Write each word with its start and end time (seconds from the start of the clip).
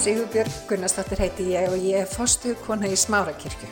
Sigurbjörg 0.00 0.52
Gunnarsdóttir 0.64 1.20
heiti 1.20 1.44
ég 1.52 1.66
og 1.68 1.82
ég 1.84 1.98
er 2.00 2.06
fostu 2.08 2.54
kona 2.64 2.88
í 2.88 2.94
Smárakirkju. 2.96 3.66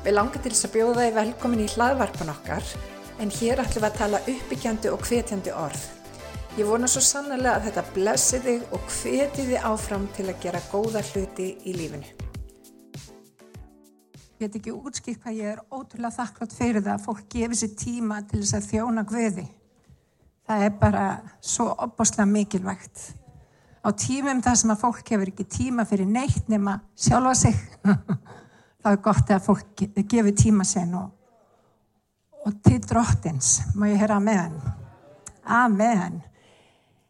Við 0.00 0.14
langar 0.14 0.40
til 0.40 0.52
þess 0.54 0.64
að 0.64 0.72
bjóða 0.78 1.02
þið 1.02 1.18
velkomin 1.18 1.60
í 1.60 1.66
hlaðvarpan 1.74 2.30
okkar 2.32 2.70
en 3.20 3.32
hér 3.36 3.60
ætlum 3.60 3.84
við 3.84 3.88
að 3.90 3.98
tala 3.98 4.20
uppbyggjandi 4.32 4.92
og 4.94 5.04
hvetjandi 5.04 5.52
orð. 5.52 5.82
Ég 6.56 6.70
vona 6.70 6.88
svo 6.88 7.04
sannlega 7.04 7.58
að 7.58 7.68
þetta 7.68 7.84
blessi 7.98 8.40
þig 8.46 8.72
og 8.78 8.88
hveti 8.94 9.46
þið 9.50 9.68
áfram 9.74 10.08
til 10.16 10.26
að 10.30 10.40
gera 10.46 10.64
góða 10.72 11.04
hluti 11.10 11.50
í 11.60 11.76
lífinu. 11.76 12.16
Ég 14.24 14.40
get 14.40 14.58
ekki 14.62 14.72
útskipt 14.72 15.20
hvað 15.20 15.40
ég 15.42 15.52
er 15.52 15.64
ótrúlega 15.68 16.16
þakklátt 16.16 16.56
fyrir 16.62 16.80
það 16.80 16.94
að 16.96 17.06
fólk 17.10 17.24
gefi 17.36 17.60
sér 17.60 17.76
tíma 17.84 18.24
til 18.24 18.40
þess 18.40 18.56
að 18.62 18.72
þjóna 18.72 19.08
Guði. 19.12 19.48
Það 20.48 20.68
er 20.70 20.76
bara 20.80 21.08
svo 21.44 21.74
opbáslega 21.76 22.30
mikilvægt. 22.32 23.10
Á 23.84 23.88
tímum 23.94 24.40
þar 24.44 24.58
sem 24.60 24.72
að 24.74 24.80
fólk 24.82 25.12
hefur 25.12 25.30
ekki 25.30 25.46
tíma 25.48 25.86
fyrir 25.88 26.08
neitt 26.10 26.48
nema 26.50 26.78
sjálfa 26.98 27.34
sig, 27.38 27.60
þá 28.82 28.90
er 28.90 29.02
gott 29.04 29.34
að 29.34 29.44
fólk 29.46 29.84
gefi 30.10 30.34
tíma 30.44 30.66
sen 30.66 30.96
og, 30.98 31.12
og 32.44 32.56
til 32.64 32.80
drottins, 32.82 33.58
má 33.74 33.86
ég 33.90 34.00
heyra 34.02 34.18
amen. 34.18 34.56
Amen. 35.44 36.18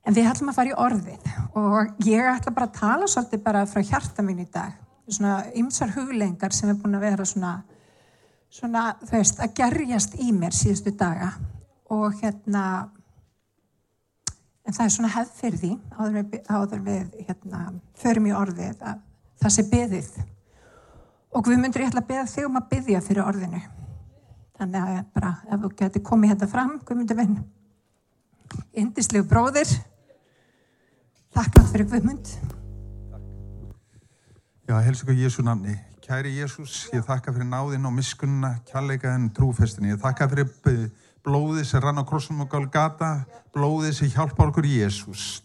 En 0.06 0.16
við 0.16 0.28
ætlum 0.30 0.52
að 0.52 0.60
fara 0.60 0.72
í 0.72 0.76
orðið 0.78 1.32
og 1.58 2.04
ég 2.06 2.28
ætla 2.30 2.54
bara 2.54 2.68
að 2.68 2.76
tala 2.78 3.08
svolítið 3.10 3.42
bara 3.44 3.64
frá 3.68 3.82
hjarta 3.84 4.24
mín 4.24 4.44
í 4.44 4.50
dag 4.52 4.76
svona 5.08 5.42
ymsar 5.56 5.92
huglengar 5.96 6.52
sem 6.52 6.70
er 6.70 6.78
búin 6.80 6.98
að 6.98 7.06
vera 7.06 7.26
svona, 7.28 7.52
svona 8.52 8.84
þú 9.02 9.14
veist, 9.16 9.40
að 9.40 9.54
gerjast 9.60 10.16
í 10.20 10.32
mér 10.36 10.56
síðustu 10.56 10.92
daga 10.98 11.32
og 11.94 12.18
hérna 12.20 12.64
en 14.68 14.76
það 14.76 14.84
er 14.84 14.92
svona 14.92 15.12
hefð 15.14 15.36
fyrir 15.40 15.60
því 15.62 15.70
áður 15.96 16.16
við, 16.18 16.40
áður 16.52 16.82
við 16.84 17.20
hérna, 17.24 17.60
förum 17.96 18.28
í 18.28 18.34
orðið 18.36 18.82
að 18.84 19.04
það 19.40 19.54
sé 19.54 19.64
beðið. 19.72 20.10
Og 21.32 21.44
Guðmundur 21.46 21.84
ég 21.84 21.90
ætla 21.92 22.02
að 22.04 22.10
beða 22.10 22.26
þig 22.28 22.48
um 22.48 22.58
að 22.60 22.68
beðja 22.72 23.04
fyrir 23.04 23.24
orðinu. 23.24 23.62
Þannig 24.58 24.90
að 24.92 24.98
bara 25.14 25.32
ef 25.46 25.62
þú 25.62 25.70
getur 25.78 26.04
komið 26.04 26.34
hérna 26.34 26.50
fram 26.52 26.76
Guðmundur 26.84 27.20
vinn 27.22 27.38
indislegu 28.76 29.26
bróðir. 29.28 29.72
Þakka 31.36 31.64
fyrir 31.72 31.88
Guðmund. 31.88 32.32
Já, 34.68 34.76
helst 34.84 35.04
okkur 35.04 35.16
Jésu 35.16 35.44
namni. 35.44 35.76
Kæri 36.04 36.32
Jésús, 36.38 36.86
ég 36.92 37.04
þakka 37.04 37.34
fyrir 37.36 37.48
náðinn 37.48 37.84
og 37.84 37.92
miskunna, 37.92 38.54
kjalleikaðin, 38.68 39.28
trúfestinni. 39.36 39.92
Ég 39.92 40.00
þakka 40.00 40.28
fyrir 40.32 40.48
blóðið 41.28 41.66
sem 41.68 41.82
rann 41.84 42.00
á 42.00 42.04
krossum 42.08 42.40
og 42.44 42.48
Golgata, 42.52 43.26
blóðið 43.52 43.98
sem 43.98 44.12
hjálpa 44.14 44.48
okkur 44.48 44.66
Jésús. 44.68 45.42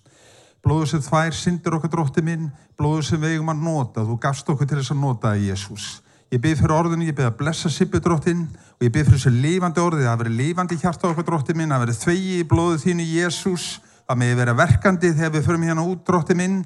Blóðið 0.64 0.94
sem 0.94 1.04
þvær 1.04 1.36
syndir 1.36 1.76
okkur 1.76 1.92
drótti 1.92 2.24
minn, 2.24 2.48
blóðið 2.80 3.10
sem 3.10 3.22
við 3.22 3.36
eigum 3.36 3.52
að 3.52 3.64
nota. 3.68 4.06
Þú 4.08 4.18
gafst 4.24 4.52
okkur 4.54 4.70
til 4.70 4.80
þess 4.80 4.94
að 4.96 5.02
nota 5.04 5.34
Jésús. 5.36 5.88
Ég 6.32 6.42
byrð 6.42 6.62
fyrir 6.64 6.76
orðinu, 6.78 7.08
ég 7.10 7.18
byrð 7.18 7.30
að 7.34 7.40
blessa 7.42 7.70
sippi 7.70 8.00
dróttin 8.02 8.46
og 8.48 8.86
ég 8.86 8.94
byrð 8.94 9.12
fyrir 9.12 9.20
þessu 9.20 9.34
lifandi 9.44 9.84
orðið 9.84 10.08
að 10.10 10.22
vera 10.24 10.38
lifandi 10.40 10.78
hjarta 10.82 11.10
okkur 11.12 11.28
drótti 11.28 11.58
minn, 11.58 11.74
að 11.76 11.84
vera 11.84 11.98
þvegi 12.00 12.38
í 12.40 12.48
blóðið 12.50 12.86
þínu 12.88 13.10
Jésús 13.12 13.68
það 14.08 14.20
með 14.20 14.34
vera 14.40 14.56
verkandi 14.58 15.12
þegar 15.14 15.36
við 15.36 15.46
förum 15.48 15.68
hérna 15.68 15.86
út 15.88 16.02
drótti 16.08 16.36
minn, 16.36 16.64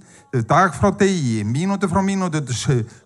dag 0.50 0.74
frá 0.78 0.88
degi 0.98 1.44
mínúti 1.46 1.90
frá 1.90 2.00
mínúti, 2.06 2.42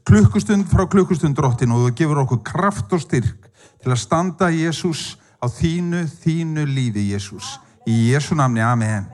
klukkustund 0.07 0.69
frá 0.71 0.85
klukkustund 0.91 1.35
dróttin 1.39 1.73
og 1.73 1.87
þú 1.87 1.95
gefur 1.97 2.21
okkur 2.23 2.43
kraft 2.45 2.93
og 2.95 3.03
styrk 3.03 3.49
til 3.81 3.91
að 3.91 3.99
standa 4.03 4.51
Jésús 4.53 5.17
á 5.41 5.45
þínu, 5.49 6.05
þínu 6.21 6.65
lífi 6.69 7.07
Jésús. 7.11 7.57
Í 7.89 8.13
Jésu 8.13 8.37
namni, 8.37 8.61
Amen. 8.61 9.09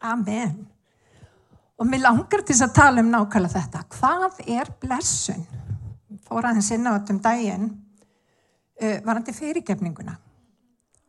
Amen. 0.00 0.66
Og 1.76 1.88
mér 1.88 2.02
langar 2.06 2.42
til 2.44 2.56
að 2.56 2.72
tala 2.76 3.04
um 3.04 3.10
nákvæmlega 3.12 3.60
þetta. 3.60 3.84
Hvað 3.92 4.40
er 4.48 4.70
blessun? 4.80 5.44
Fór 6.24 6.48
aðeins 6.48 6.70
inn 6.72 6.88
á 6.88 6.96
þetta 6.96 7.14
um 7.14 7.20
daginn 7.24 7.70
uh, 8.80 8.98
varandi 9.04 9.34
fyrirgefninguna 9.36 10.16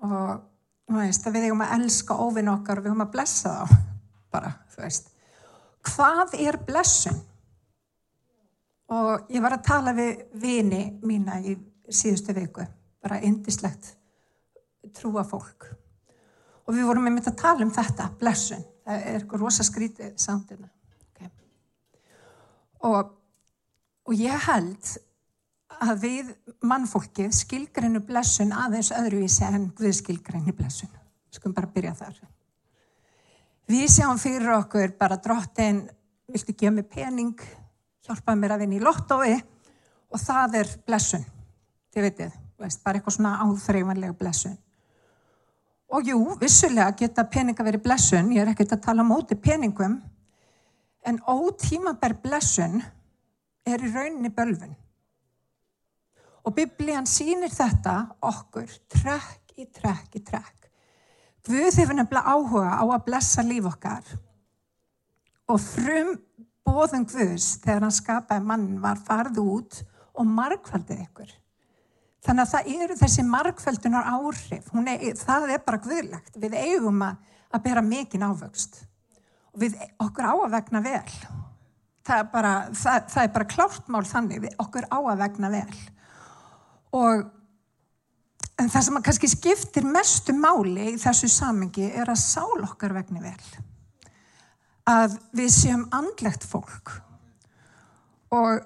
og 0.01 0.95
veist, 0.95 1.27
við 1.29 1.47
eigum 1.47 1.63
að 1.63 1.75
elska 1.77 2.17
óvinn 2.17 2.51
okkar 2.51 2.79
og 2.79 2.85
við 2.85 2.91
eigum 2.91 3.05
að 3.05 3.11
blessa 3.15 3.53
þá 3.53 3.75
bara, 4.33 4.53
þú 4.73 4.83
veist 4.83 5.11
hvað 5.87 6.35
er 6.41 6.57
blessun 6.65 7.19
og 8.91 9.31
ég 9.31 9.43
var 9.43 9.55
að 9.55 9.65
tala 9.67 9.93
við 9.97 10.25
vini 10.41 10.83
mína 11.05 11.39
í 11.45 11.55
síðustu 11.91 12.35
viku 12.37 12.65
bara 13.01 13.21
indislegt 13.25 13.95
trúa 14.97 15.23
fólk 15.27 15.69
og 16.65 16.75
við 16.75 16.87
vorum 16.87 17.07
með 17.07 17.17
mitt 17.17 17.31
að 17.31 17.39
tala 17.41 17.65
um 17.65 17.73
þetta 17.73 18.11
blessun, 18.19 18.61
það 18.85 19.07
er 19.07 19.17
eitthvað 19.19 19.43
rosa 19.45 19.65
skrítið 19.65 20.13
samtina 20.21 20.69
okay. 21.11 21.31
og 22.85 23.17
og 24.07 24.17
ég 24.17 24.47
held 24.47 24.91
að 25.81 26.03
við 26.03 26.31
mannfólkið 26.67 27.31
skilgreinu 27.35 28.01
blessun 28.05 28.53
aðeins 28.53 28.91
öðruvísi 28.95 29.47
en 29.47 29.69
Guð 29.77 29.95
skilgreinu 30.01 30.53
blessun. 30.57 30.91
Skum 31.31 31.55
bara 31.55 31.69
byrja 31.71 31.93
þar. 31.97 32.19
Við 33.71 33.87
sjáum 33.93 34.19
fyrir 34.19 34.51
okkur 34.57 34.97
bara 34.99 35.17
drottin, 35.21 35.85
viltu 36.27 36.53
gefa 36.57 36.73
mig 36.75 36.89
pening, 36.91 37.39
hjálpa 38.03 38.35
mér 38.35 38.57
að 38.57 38.65
vinna 38.65 38.77
í 38.77 38.83
lottói 38.83 39.37
og 40.11 40.19
það 40.19 40.59
er 40.61 40.73
blessun. 40.85 41.23
Þið 41.91 42.07
veitir, 42.07 42.35
veist, 42.61 42.83
bara 42.83 42.99
eitthvað 42.99 43.17
svona 43.17 43.33
áþreifanlega 43.45 44.17
blessun. 44.17 44.55
Og 45.91 46.07
jú, 46.07 46.19
vissulega 46.39 46.93
geta 47.01 47.25
peninga 47.27 47.65
verið 47.67 47.83
blessun, 47.83 48.31
ég 48.31 48.45
er 48.45 48.53
ekkert 48.53 48.77
að 48.77 48.85
tala 48.85 49.03
móti 49.03 49.35
peningum, 49.35 49.97
en 51.03 51.19
ótímabær 51.27 52.15
blessun 52.23 52.79
er 53.67 53.83
í 53.83 53.91
rauninni 53.91 54.31
bölfun. 54.33 54.73
Og 56.45 56.55
biblían 56.57 57.05
sínir 57.09 57.51
þetta 57.53 57.95
okkur 58.25 58.71
trekk 58.89 59.57
í 59.59 59.67
trekk 59.67 60.17
í 60.17 60.23
trekk. 60.25 60.69
Guð 61.45 61.77
hefur 61.81 61.97
nefnilega 61.97 62.33
áhuga 62.33 62.77
á 62.77 62.83
að 62.85 63.05
blessa 63.07 63.43
líf 63.45 63.67
okkar 63.69 64.05
og 65.51 65.59
frum 65.59 66.13
bóðum 66.65 67.05
Guðs 67.09 67.55
þegar 67.63 67.85
hann 67.87 67.95
skapaði 67.95 68.45
mann 68.45 68.67
var 68.83 69.01
farð 69.01 69.41
út 69.41 69.79
og 70.13 70.27
markfaldið 70.29 71.01
ykkur. 71.07 71.31
Þannig 72.21 72.43
að 72.43 72.51
það 72.51 72.71
eru 72.75 72.95
þessi 72.99 73.23
markfaldunar 73.25 74.09
áhrif, 74.13 74.67
er, 74.85 75.05
það 75.17 75.53
er 75.55 75.61
bara 75.65 75.81
Guðlegt. 75.81 76.35
Við 76.37 76.57
eigum 76.59 77.01
að, 77.05 77.15
að 77.49 77.63
bera 77.65 77.81
mikinn 77.85 78.25
ávöxt. 78.27 78.83
Og 79.55 79.63
við 79.63 79.77
okkur 79.99 80.29
á 80.29 80.33
að 80.35 80.53
vegna 80.53 80.83
vel. 80.85 81.15
Það 82.05 82.21
er 82.21 82.29
bara, 82.33 82.53
það, 82.77 83.07
það 83.13 83.23
er 83.23 83.33
bara 83.37 83.49
klártmál 83.55 84.03
þannig, 84.09 84.43
við 84.45 84.61
okkur 84.61 84.87
á 84.93 84.99
að 84.99 85.23
vegna 85.23 85.51
vel. 85.53 85.79
Og 87.01 87.25
það 88.69 88.85
sem 88.85 89.01
kannski 89.07 89.31
skiptir 89.31 89.87
mestu 89.89 90.35
máli 90.37 90.91
í 90.93 90.97
þessu 91.01 91.29
samengi 91.31 91.89
er 91.89 92.11
að 92.11 92.21
sál 92.21 92.61
okkar 92.67 92.93
vegni 92.99 93.23
vel. 93.23 93.37
Að 94.89 95.17
við 95.37 95.49
séum 95.55 95.87
andlegt 95.95 96.45
fólk. 96.45 96.93
Og 98.29 98.61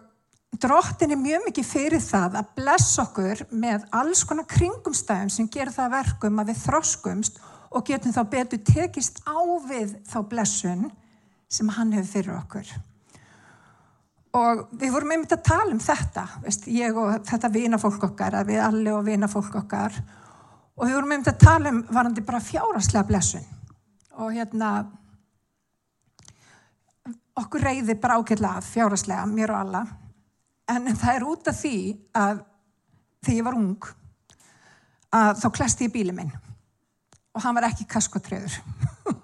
drottin 0.62 1.14
er 1.16 1.20
mjög 1.20 1.46
mikið 1.48 1.68
fyrir 1.68 2.02
það 2.04 2.40
að 2.40 2.50
bless 2.58 3.00
okkur 3.02 3.46
með 3.56 3.86
alls 3.96 4.24
konar 4.28 4.48
kringumstæðum 4.52 5.32
sem 5.34 5.48
ger 5.52 5.72
það 5.74 5.96
verkum 5.96 6.42
að 6.42 6.52
við 6.52 6.60
þroskumst 6.66 7.40
og 7.76 7.86
getum 7.88 8.14
þá 8.14 8.22
betur 8.34 8.62
tekist 8.68 9.24
á 9.26 9.40
við 9.66 9.96
þá 10.06 10.20
blessun 10.30 10.86
sem 11.52 11.72
hann 11.78 11.96
hefur 11.96 12.12
fyrir 12.12 12.36
okkur. 12.38 12.76
Og 14.36 14.66
við 14.76 14.92
vorum 14.92 15.16
einmitt 15.16 15.34
að 15.34 15.46
tala 15.48 15.72
um 15.72 15.80
þetta 15.80 16.28
veist, 16.44 16.68
ég 16.68 16.98
og 17.00 17.26
þetta 17.26 17.52
vinafólk 17.54 18.08
okkar 18.10 18.40
að 18.42 18.52
við 18.52 18.64
allir 18.66 18.98
og 18.98 19.06
vinafólk 19.08 19.60
okkar. 19.64 19.98
Og 20.76 20.88
við 20.88 20.98
vorum 20.98 21.16
einmitt 21.16 21.32
að 21.32 21.44
tala 21.46 21.72
um 21.72 21.84
varandi 21.90 22.24
bara 22.28 22.44
fjáraslega 22.44 23.08
blessun. 23.08 23.46
Og 24.20 24.36
hérna 24.36 24.72
okkur 27.40 27.64
reyði 27.64 27.96
bara 28.00 28.20
ákveðlega 28.20 28.64
fjáraslega, 28.64 29.28
mér 29.32 29.56
og 29.56 29.64
alla 29.64 29.86
en 30.72 30.90
það 30.96 31.16
er 31.16 31.26
út 31.28 31.50
af 31.50 31.58
því 31.60 31.78
að 32.18 32.42
þegar 33.26 33.38
ég 33.38 33.48
var 33.48 33.58
ung 33.58 33.90
að 35.16 35.42
þá 35.42 35.48
klæsti 35.58 35.88
ég 35.88 35.94
bíli 35.94 36.16
minn. 36.16 36.32
Og 37.36 37.44
hann 37.44 37.56
var 37.58 37.68
ekki 37.70 37.88
kaskotröður 37.90 38.56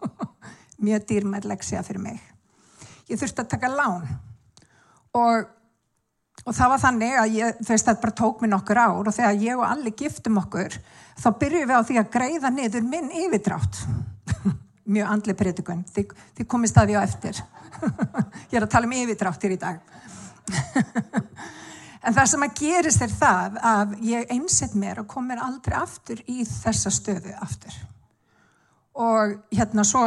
mjög 0.86 1.08
dýrmæð 1.10 1.48
leksja 1.52 1.84
fyrir 1.86 2.04
mig. 2.04 2.20
Ég 3.10 3.20
þurfti 3.20 3.44
að 3.44 3.52
taka 3.54 3.72
lán. 3.72 4.06
Og, 5.18 5.48
og 6.46 6.56
það 6.56 6.74
var 6.74 6.84
þannig 6.86 7.18
að 7.20 7.38
ég, 7.38 7.62
veist, 7.68 7.88
það 7.88 8.02
bara 8.06 8.18
tók 8.22 8.44
mér 8.44 8.54
nokkur 8.54 8.82
ár. 8.82 9.02
Og 9.04 9.16
þegar 9.16 9.42
ég 9.44 9.60
og 9.60 9.68
allir 9.68 9.96
giftum 9.98 10.40
okkur 10.42 10.78
þá 11.22 11.30
byrjuðum 11.42 11.72
við 11.72 11.78
á 11.78 11.88
því 11.88 12.02
að 12.02 12.12
greiða 12.16 12.54
niður 12.56 12.88
minn 12.88 13.12
yfirdrátt. 13.26 13.82
Mjög 14.92 15.12
andli 15.16 15.38
predikun. 15.38 15.84
Því, 15.92 16.06
því 16.38 16.48
komist 16.52 16.78
það 16.78 16.94
við 16.94 17.00
á 17.00 17.04
eftir. 17.04 17.44
Ég 18.52 18.58
er 18.60 18.66
að 18.66 18.72
tala 18.74 18.88
um 18.90 18.96
yfirdráttir 18.96 19.54
í 19.56 19.60
dag 19.62 19.80
en 22.06 22.16
það 22.16 22.28
sem 22.34 22.46
að 22.46 22.58
gerist 22.60 23.06
er 23.06 23.14
það 23.14 23.58
að 23.72 23.96
ég 24.08 24.34
einsett 24.34 24.76
mér 24.78 25.04
og 25.04 25.10
kom 25.12 25.30
mér 25.30 25.44
aldrei 25.46 25.78
aftur 25.80 26.22
í 26.28 26.42
þessa 26.48 26.94
stöðu 26.94 27.36
aftur. 27.42 27.78
Og 29.02 29.38
hérna 29.54 29.86
svo 29.88 30.04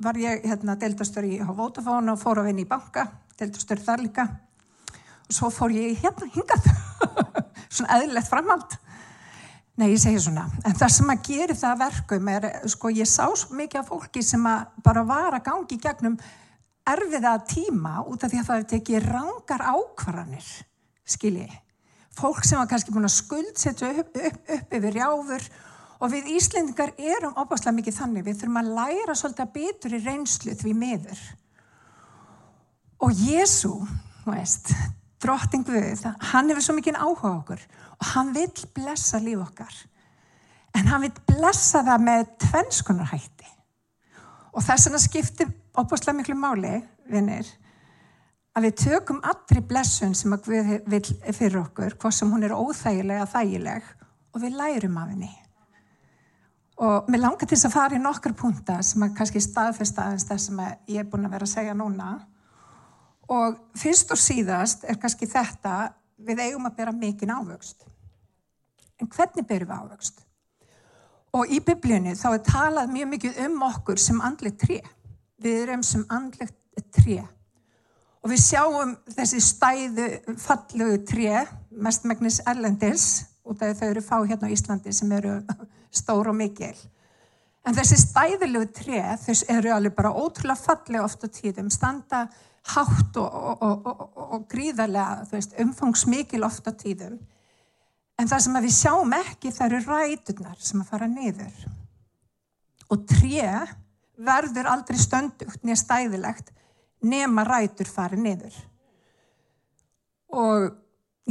var 0.00 0.18
ég 0.20 0.44
hérna 0.44 0.76
deildastur 0.80 1.26
í 1.28 1.40
Vodafone 1.40 2.12
og 2.12 2.20
fór 2.20 2.42
að 2.42 2.50
vinna 2.50 2.64
í 2.64 2.68
banka, 2.68 3.06
deildastur 3.40 3.80
þar 3.84 4.04
líka. 4.04 4.26
Og 5.28 5.36
svo 5.36 5.50
fór 5.54 5.72
ég 5.74 6.00
hérna 6.02 6.28
hingað, 6.34 6.68
svona 7.74 7.98
eðlilegt 7.98 8.30
framhald. 8.30 8.78
Nei, 9.80 9.94
ég 9.94 10.00
segi 10.02 10.18
svona, 10.20 10.44
en 10.66 10.74
það 10.76 10.90
sem 10.92 11.12
að 11.12 11.20
gera 11.24 11.54
það 11.56 11.78
verkum 11.80 12.26
er, 12.28 12.46
sko, 12.68 12.90
ég 12.92 13.08
sá 13.08 13.22
svo 13.38 13.56
mikið 13.56 13.80
af 13.80 13.86
fólki 13.88 14.22
sem 14.26 14.42
að 14.50 14.66
bara 14.84 15.04
var 15.08 15.36
að 15.38 15.46
gangi 15.46 15.78
gegnum 15.80 16.18
erfiða 16.88 17.34
tíma 17.48 18.00
út 18.06 18.24
af 18.24 18.32
því 18.32 18.40
að 18.40 18.46
það 18.46 18.60
hefði 18.60 18.70
tekið 18.74 19.08
rángar 19.08 19.64
ákvarðanir, 19.72 20.52
skilji. 21.04 21.48
Fólk 22.16 22.44
sem 22.44 22.58
var 22.58 22.68
kannski 22.70 22.92
búin 22.94 23.08
að 23.08 23.16
skuldsetja 23.16 23.90
upp, 24.02 24.16
upp, 24.16 24.40
upp 24.56 24.78
yfir 24.78 24.98
jáfur 25.00 25.44
og 26.00 26.12
við 26.14 26.30
Íslendingar 26.36 26.94
erum 26.96 27.36
opaslega 27.38 27.76
mikið 27.76 27.98
þannig, 27.98 28.24
við 28.26 28.40
þurfum 28.40 28.60
að 28.62 28.72
læra 28.78 29.16
svolítið 29.18 29.52
betur 29.54 29.94
í 29.96 30.00
reynslu 30.04 30.56
því 30.56 30.74
meður. 30.80 31.20
Og 33.00 33.14
Jésu, 33.16 33.72
veist, 34.26 34.72
drotting 35.22 35.64
Guð, 35.68 36.04
hann 36.32 36.50
hefur 36.50 36.64
svo 36.64 36.76
mikið 36.76 36.98
áhuga 37.00 37.36
okkur 37.38 37.62
og 38.00 38.10
hann 38.14 38.34
vil 38.36 38.50
blessa 38.76 39.20
líf 39.22 39.44
okkar. 39.44 39.72
En 40.76 40.88
hann 40.88 41.04
vil 41.04 41.14
blessa 41.28 41.82
það 41.86 42.04
með 42.06 42.28
tvennskonarhætti. 42.46 43.48
Og 44.54 44.64
þess 44.66 44.88
vegna 44.88 45.00
skiptir 45.02 45.50
opaslega 45.78 46.16
miklu 46.18 46.36
máli, 46.38 46.78
vinnir, 47.10 47.46
að 48.56 48.66
við 48.66 48.78
tökum 48.84 49.20
allri 49.26 49.62
blessun 49.66 50.16
sem 50.18 50.32
að 50.34 50.48
Guð 50.48 50.72
vil 50.90 51.04
fyrir 51.36 51.60
okkur, 51.62 51.94
hvað 52.00 52.16
sem 52.16 52.32
hún 52.32 52.46
er 52.46 52.56
óþægilega, 52.56 53.28
þægileg, 53.30 53.92
og 54.34 54.42
við 54.42 54.58
lærum 54.58 54.98
af 54.98 55.12
henni. 55.12 55.30
Og 56.80 57.10
mér 57.12 57.20
langar 57.26 57.44
til 57.44 57.58
þess 57.58 57.68
að 57.68 57.74
fara 57.76 57.96
í 57.98 58.00
nokkur 58.00 58.34
punta 58.40 58.78
sem 58.86 59.02
að 59.04 59.16
kannski 59.18 59.42
staðfesta 59.44 60.06
aðeins 60.06 60.26
það 60.30 60.42
sem 60.46 60.60
ég 60.88 61.02
er 61.02 61.08
búin 61.12 61.28
að 61.28 61.34
vera 61.34 61.48
að 61.48 61.52
segja 61.52 61.76
núna. 61.76 62.08
Og 63.30 63.58
fyrst 63.78 64.10
og 64.14 64.18
síðast 64.18 64.86
er 64.88 64.98
kannski 64.98 65.28
þetta, 65.28 65.92
við 66.16 66.40
eigum 66.46 66.66
að 66.66 66.78
bera 66.80 66.94
mikinn 66.96 67.34
ávöxt. 67.36 67.84
En 69.00 69.12
hvernig 69.12 69.46
berum 69.46 69.68
við 69.68 69.76
ávöxt? 69.76 70.24
Og 71.36 71.50
í 71.52 71.60
biblíunni 71.62 72.16
þá 72.18 72.28
er 72.32 72.46
talað 72.46 72.94
mjög 72.94 73.10
mikið 73.12 73.42
um 73.46 73.60
okkur 73.68 74.00
sem 74.02 74.22
andlið 74.26 74.56
tré. 74.64 74.78
Við 75.40 75.60
erum 75.64 75.84
sem 75.86 76.02
andlið 76.10 76.50
tré. 76.94 77.20
Og 78.20 78.32
við 78.32 78.42
sjáum 78.44 78.96
þessi 79.14 79.40
stæðu 79.40 80.08
fallugu 80.42 80.98
tré, 81.08 81.44
mestmægnis 81.70 82.40
erlendis, 82.50 83.06
út 83.48 83.62
af 83.64 83.78
þau 83.78 83.86
eru 83.88 84.02
fá 84.04 84.16
hérna 84.18 84.50
á 84.50 84.52
Íslandi 84.52 84.92
sem 84.92 85.12
eru 85.16 85.38
stór 86.00 86.28
og 86.32 86.36
mikil. 86.36 86.74
En 87.64 87.76
þessi 87.76 87.96
stæðilegu 88.00 88.68
tré, 88.76 89.00
þess 89.24 89.46
eru 89.52 89.72
alveg 89.72 89.96
bara 89.96 90.12
ótrúlega 90.12 90.58
fallega 90.58 91.04
oft 91.04 91.24
á 91.24 91.28
tíðum, 91.28 91.70
standa 91.72 92.26
hátt 92.74 93.16
og, 93.20 93.34
og, 93.64 93.86
og, 93.88 94.06
og 94.36 94.46
gríðarlega, 94.50 95.24
veist, 95.30 95.56
umfangsmikil 95.60 96.44
oft 96.44 96.68
á 96.68 96.72
tíðum. 96.76 97.16
En 98.20 98.28
það 98.28 98.42
sem 98.44 98.56
við 98.60 98.74
sjáum 98.76 99.12
ekki, 99.16 99.52
það 99.54 99.66
eru 99.66 99.78
ræturnar 99.86 100.58
sem 100.60 100.80
að 100.82 100.90
fara 100.92 101.06
niður. 101.08 101.62
Og 102.92 103.06
tré 103.08 103.46
verður 104.20 104.68
aldrei 104.68 104.98
stöndugt 105.00 105.62
nýja 105.64 105.78
stæðilegt 105.80 106.50
nema 107.00 107.46
rætur 107.48 107.88
fari 107.88 108.18
niður. 108.20 108.52
Og 110.36 110.68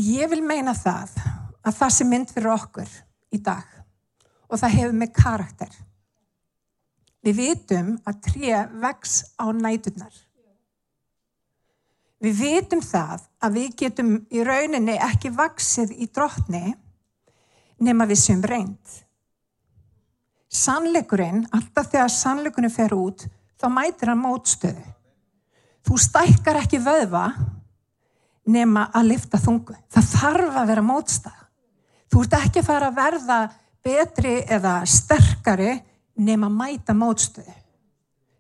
ég 0.02 0.32
vil 0.32 0.42
meina 0.42 0.74
það 0.74 1.14
að 1.62 1.78
það 1.78 1.94
sem 1.94 2.10
mynd 2.10 2.34
fyrir 2.34 2.56
okkur 2.56 2.96
í 3.36 3.42
dag 3.44 3.68
og 4.50 4.58
það 4.58 4.76
hefur 4.80 4.98
með 4.98 5.14
karakter. 5.14 5.78
Við 7.22 7.38
vitum 7.44 7.94
að 8.08 8.22
tré 8.26 8.64
vex 8.82 9.20
á 9.38 9.46
nætunar. 9.54 10.16
Við 12.20 12.40
vitum 12.44 12.82
það 12.84 13.22
að 13.40 13.58
við 13.58 13.76
getum 13.80 14.16
í 14.32 14.44
rauninni 14.44 14.98
ekki 15.00 15.32
vaksið 15.36 15.94
í 15.96 16.10
drotni 16.12 16.74
nema 17.80 18.08
við 18.10 18.20
sem 18.20 18.42
reynd. 18.44 18.98
Sannleikurinn, 20.50 21.46
alltaf 21.54 21.92
þegar 21.92 22.12
sannleikurinn 22.12 22.74
fer 22.74 22.96
út, 22.98 23.24
þá 23.60 23.68
mætir 23.72 24.12
hann 24.12 24.24
mótstöðu. 24.24 24.84
Þú 25.86 26.00
stækkar 26.02 26.60
ekki 26.60 26.82
vöðva 26.84 27.30
nema 28.50 28.88
að 28.96 29.14
lifta 29.14 29.40
þungu. 29.42 29.78
Það 29.94 30.12
þarf 30.16 30.58
að 30.60 30.70
vera 30.74 30.86
mótstað. 30.86 31.40
Þú 32.10 32.24
ert 32.26 32.36
ekki 32.40 32.62
að 32.64 32.68
fara 32.68 32.90
að 32.90 33.00
verða 33.00 33.40
betri 33.86 34.36
eða 34.50 34.76
sterkari 34.90 35.72
nema 36.20 36.50
að 36.50 36.58
mæta 36.58 36.96
mótstöðu. 36.98 37.56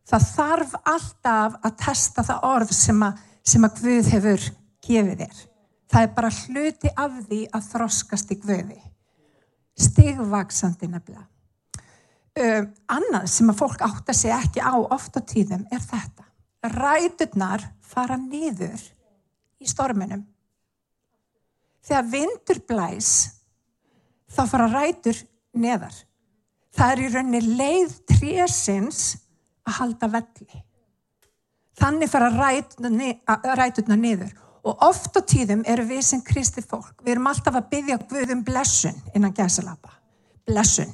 Það 0.09 0.27
þarf 0.33 0.75
alltaf 0.89 1.57
að 1.61 1.75
testa 1.83 2.25
það 2.25 2.45
orð 2.49 2.71
sem 2.73 3.03
að, 3.05 3.19
sem 3.49 3.65
að 3.65 3.81
Guð 3.81 4.11
hefur 4.13 4.45
gefið 4.85 5.23
þér. 5.23 5.41
Það 5.89 6.05
er 6.05 6.13
bara 6.13 6.29
hluti 6.43 6.91
af 6.93 7.17
því 7.25 7.41
að 7.57 7.67
þroskast 7.71 8.33
í 8.33 8.37
Guði. 8.43 8.79
Stigvaksandi 9.79 10.89
nefnilega. 10.91 11.25
Uh, 12.39 12.67
annað 12.93 13.25
sem 13.33 13.49
að 13.51 13.57
fólk 13.59 13.81
átta 13.83 14.13
sig 14.15 14.31
ekki 14.31 14.61
á 14.61 14.77
ofta 14.77 15.23
tíðum 15.25 15.65
er 15.73 15.81
þetta. 15.81 16.27
Ræturnar 16.75 17.65
fara 17.81 18.19
niður 18.19 18.83
í 19.59 19.67
storminum. 19.67 20.21
Þegar 21.83 22.09
vindur 22.11 22.61
blæs 22.69 23.11
þá 24.29 24.43
fara 24.51 24.69
rætur 24.69 25.17
neðar. 25.57 25.95
Það 26.75 26.91
er 26.93 27.01
í 27.01 27.11
rauninni 27.15 27.57
leið 27.57 27.95
trésins 28.11 29.03
að 29.65 29.79
halda 29.79 30.11
velli. 30.19 30.63
Þannig 31.79 32.11
fara 32.11 32.29
ræturna 33.59 33.97
niður. 33.97 34.31
Og 34.67 34.81
oft 34.83 35.15
á 35.15 35.21
tíðum 35.23 35.61
eru 35.71 35.85
við 35.87 36.01
sem 36.03 36.21
kristi 36.25 36.61
fólk, 36.61 36.97
við 37.05 37.15
erum 37.15 37.29
alltaf 37.31 37.55
að 37.55 37.69
byggja 37.71 37.99
Guðum 38.09 38.41
blessun 38.45 38.97
innan 39.15 39.33
gæsalapa. 39.35 39.93
Blessun. 40.47 40.91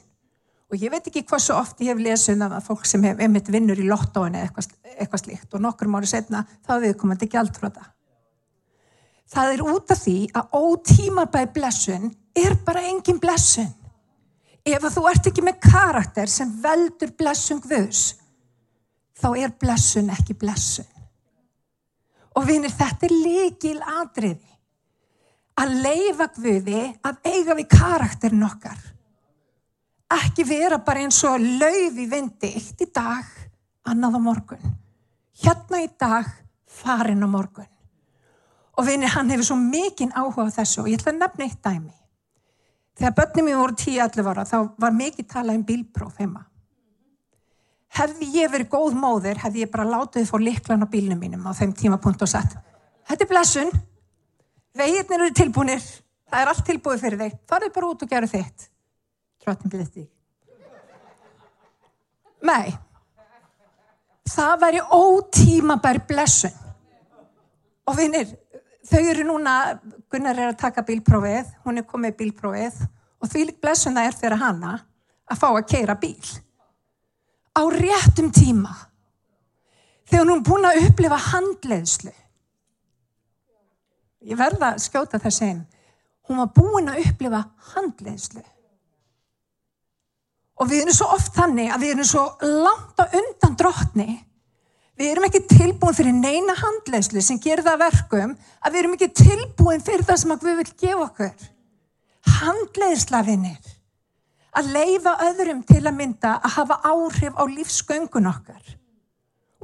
Og 0.70 0.82
ég 0.82 0.94
veit 0.94 1.08
ekki 1.10 1.24
hvað 1.26 1.42
svo 1.46 1.58
oft 1.60 1.82
ég 1.82 1.94
hef 1.94 2.02
lesið 2.02 2.40
um 2.42 2.54
að 2.56 2.66
fólk 2.66 2.86
sem 2.90 3.04
hef 3.06 3.20
einmitt 3.22 3.50
vinnur 3.54 3.80
í 3.82 3.86
lottóinu 3.86 4.38
eða 4.38 4.48
eitthvað, 4.48 4.70
eitthvað 4.96 5.22
slíkt 5.22 5.54
og 5.58 5.64
nokkur 5.66 5.90
mánu 5.92 6.10
setna 6.10 6.44
þá 6.66 6.74
við 6.84 6.96
komum 7.00 7.16
þetta 7.16 7.28
ekki 7.28 7.40
aldrei 7.42 7.70
á 7.70 7.78
það. 7.78 7.92
Er 9.46 9.64
út 9.66 9.94
af 9.94 10.02
því 10.02 10.18
að 10.38 10.56
ótímabæð 10.62 11.52
blessun 11.58 12.12
er 12.38 12.58
bara 12.66 12.86
engin 12.90 13.22
blessun. 13.22 13.72
Ef 14.66 14.86
þú 14.96 15.06
ert 15.10 15.30
ekki 15.30 15.44
með 15.46 15.60
karakter 15.62 16.30
sem 16.32 16.50
veldur 16.62 17.12
blessun 17.18 17.62
Guðs, 17.62 18.16
þá 19.16 19.30
er 19.40 19.54
blessun 19.60 20.12
ekki 20.14 20.36
blessun. 20.40 20.88
Og 22.36 22.44
vinir, 22.48 22.74
þetta 22.74 23.08
er 23.08 23.16
líkil 23.16 23.78
atriði. 23.80 24.52
Að 25.56 25.76
leifa 25.86 26.28
Guði 26.36 26.82
að 27.08 27.30
eiga 27.32 27.56
við 27.56 27.70
karakterin 27.72 28.44
okkar. 28.44 28.80
Ekki 30.16 30.44
vera 30.48 30.82
bara 30.84 31.06
eins 31.06 31.22
og 31.28 31.40
lauf 31.40 31.96
í 31.96 32.08
vindi 32.12 32.52
eitt 32.60 32.84
í 32.84 32.90
dag, 32.94 33.30
annað 33.88 34.20
á 34.20 34.22
morgun. 34.22 34.74
Hérna 35.42 35.80
í 35.84 35.88
dag, 36.00 36.28
farin 36.68 37.24
á 37.24 37.28
morgun. 37.32 37.72
Og 38.76 38.84
vinir, 38.84 39.14
hann 39.16 39.32
hefur 39.32 39.48
svo 39.48 39.56
mikinn 39.56 40.12
áhuga 40.12 40.50
á 40.52 40.56
þessu 40.60 40.84
og 40.84 40.90
ég 40.92 41.00
ætla 41.00 41.14
að 41.16 41.22
nefna 41.22 41.48
eitt 41.48 41.62
dæmi. 41.64 41.96
Þegar 42.96 43.16
börnum 43.16 43.50
ég 43.52 43.60
voru 43.60 43.78
10-11 43.80 44.30
ára 44.32 44.46
þá 44.48 44.58
var 44.80 44.94
mikið 44.96 45.28
talað 45.32 45.60
um 45.60 45.66
bílpróf 45.68 46.20
heima. 46.20 46.44
Hefði 47.96 48.28
ég 48.36 48.52
verið 48.52 48.72
góð 48.74 48.96
móður, 49.00 49.40
hefði 49.40 49.64
ég 49.64 49.72
bara 49.72 49.88
látið 49.88 50.28
fór 50.28 50.44
liklan 50.44 50.84
á 50.84 50.88
bílnum 50.92 51.20
mínum 51.20 51.46
á 51.48 51.56
þeim 51.56 51.72
tímapunkt 51.78 52.26
og 52.26 52.32
sagt 52.32 52.58
Þetta 53.06 53.24
er 53.24 53.30
blessun, 53.30 53.70
veginnir 54.76 55.22
eru 55.22 55.34
tilbúinir, 55.38 55.84
það 56.26 56.42
er 56.42 56.52
allt 56.52 56.66
tilbúið 56.66 57.04
fyrir 57.04 57.22
þig, 57.22 57.36
farið 57.52 57.74
bara 57.76 57.90
út 57.92 58.02
og 58.02 58.10
gera 58.10 58.30
þitt. 58.30 58.66
Trottin 59.44 59.74
bliðti. 59.74 60.08
Nei, 62.46 62.74
það 64.30 64.56
væri 64.64 64.82
ótímabær 64.98 66.02
blessun. 66.10 66.58
Og 67.86 67.94
vinir, 68.00 68.34
þau 68.90 69.04
eru 69.04 69.28
núna, 69.30 69.54
Gunnar 70.10 70.40
er 70.40 70.50
að 70.50 70.60
taka 70.64 70.82
bílprófið, 70.86 71.54
hún 71.66 71.78
er 71.78 71.86
komið 71.86 72.18
bílprófið 72.24 72.82
og 73.22 73.30
því 73.30 73.46
lík 73.52 73.62
blessuna 73.62 74.08
er 74.10 74.18
fyrir 74.18 74.42
hana 74.42 74.80
að 75.30 75.40
fá 75.42 75.48
að 75.52 75.68
keira 75.70 75.96
bíl. 76.02 76.34
Á 77.56 77.62
réttum 77.72 78.32
tíma. 78.36 78.74
Þegar 80.06 80.26
hún 80.26 80.36
er 80.36 80.44
búin 80.46 80.68
að 80.70 80.82
upplifa 80.86 81.20
handleiðslu. 81.32 82.12
Ég 84.26 84.38
verða 84.38 84.74
að 84.74 84.84
skjóta 84.86 85.22
þess 85.22 85.46
einn. 85.46 85.64
Hún 86.28 86.42
var 86.42 86.52
búin 86.54 86.92
að 86.92 87.02
upplifa 87.06 87.42
handleiðslu. 87.74 88.44
Og 90.56 90.70
við 90.72 90.86
erum 90.86 90.98
svo 90.98 91.10
oft 91.16 91.34
þannig 91.36 91.74
að 91.74 91.84
við 91.84 91.96
erum 91.96 92.10
svo 92.10 92.26
langt 92.42 93.02
á 93.02 93.06
undan 93.08 93.58
drottni 93.60 94.10
Við 94.96 95.12
erum 95.12 95.26
ekki 95.28 95.42
tilbúin 95.50 95.96
fyrir 95.96 96.16
neina 96.16 96.56
handleyslu 96.56 97.20
sem 97.24 97.40
gerir 97.44 97.66
það 97.66 97.82
verkum 97.82 98.36
að 98.64 98.76
við 98.76 98.82
erum 98.82 98.94
ekki 98.96 99.10
tilbúin 99.20 99.84
fyrir 99.84 100.06
það 100.08 100.22
sem 100.22 100.34
við 100.36 100.46
viljum 100.62 100.78
gefa 100.84 101.08
okkur. 101.10 101.50
Handleysla-vinnir. 102.36 103.74
Að 104.56 104.72
leifa 104.72 105.18
öðrum 105.26 105.62
til 105.68 105.82
að 105.84 105.98
mynda 105.98 106.38
að 106.40 106.54
hafa 106.56 106.80
áhrif 106.88 107.36
á 107.36 107.44
lífsgöngun 107.44 108.30
okkar. 108.32 108.76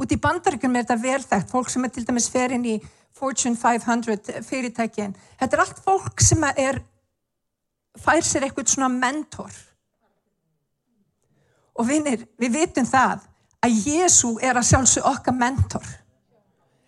Út 0.01 0.11
í 0.11 0.19
bandaríkjum 0.19 0.75
er 0.75 0.85
þetta 0.85 1.03
velþægt, 1.03 1.51
fólk 1.51 1.69
sem 1.71 1.85
er 1.85 1.93
til 1.93 2.03
dæmis 2.07 2.29
ferinn 2.31 2.65
í 2.67 2.79
Fortune 3.15 3.55
500 3.59 4.41
fyrirtækin. 4.47 5.15
Þetta 5.39 5.57
er 5.57 5.63
allt 5.63 5.81
fólk 5.85 6.23
sem 6.23 6.43
er, 6.55 6.79
fær 7.99 8.23
sér 8.25 8.47
eitthvað 8.47 8.71
svona 8.71 8.89
mentor. 8.91 9.51
Og 11.77 11.87
vinir, 11.87 12.25
við 12.41 12.55
vitum 12.57 12.87
það 12.87 13.27
að 13.61 13.77
Jésu 13.85 14.33
er 14.43 14.57
að 14.57 14.69
sjálfsög 14.71 15.07
okkar 15.11 15.37
mentor. 15.37 15.85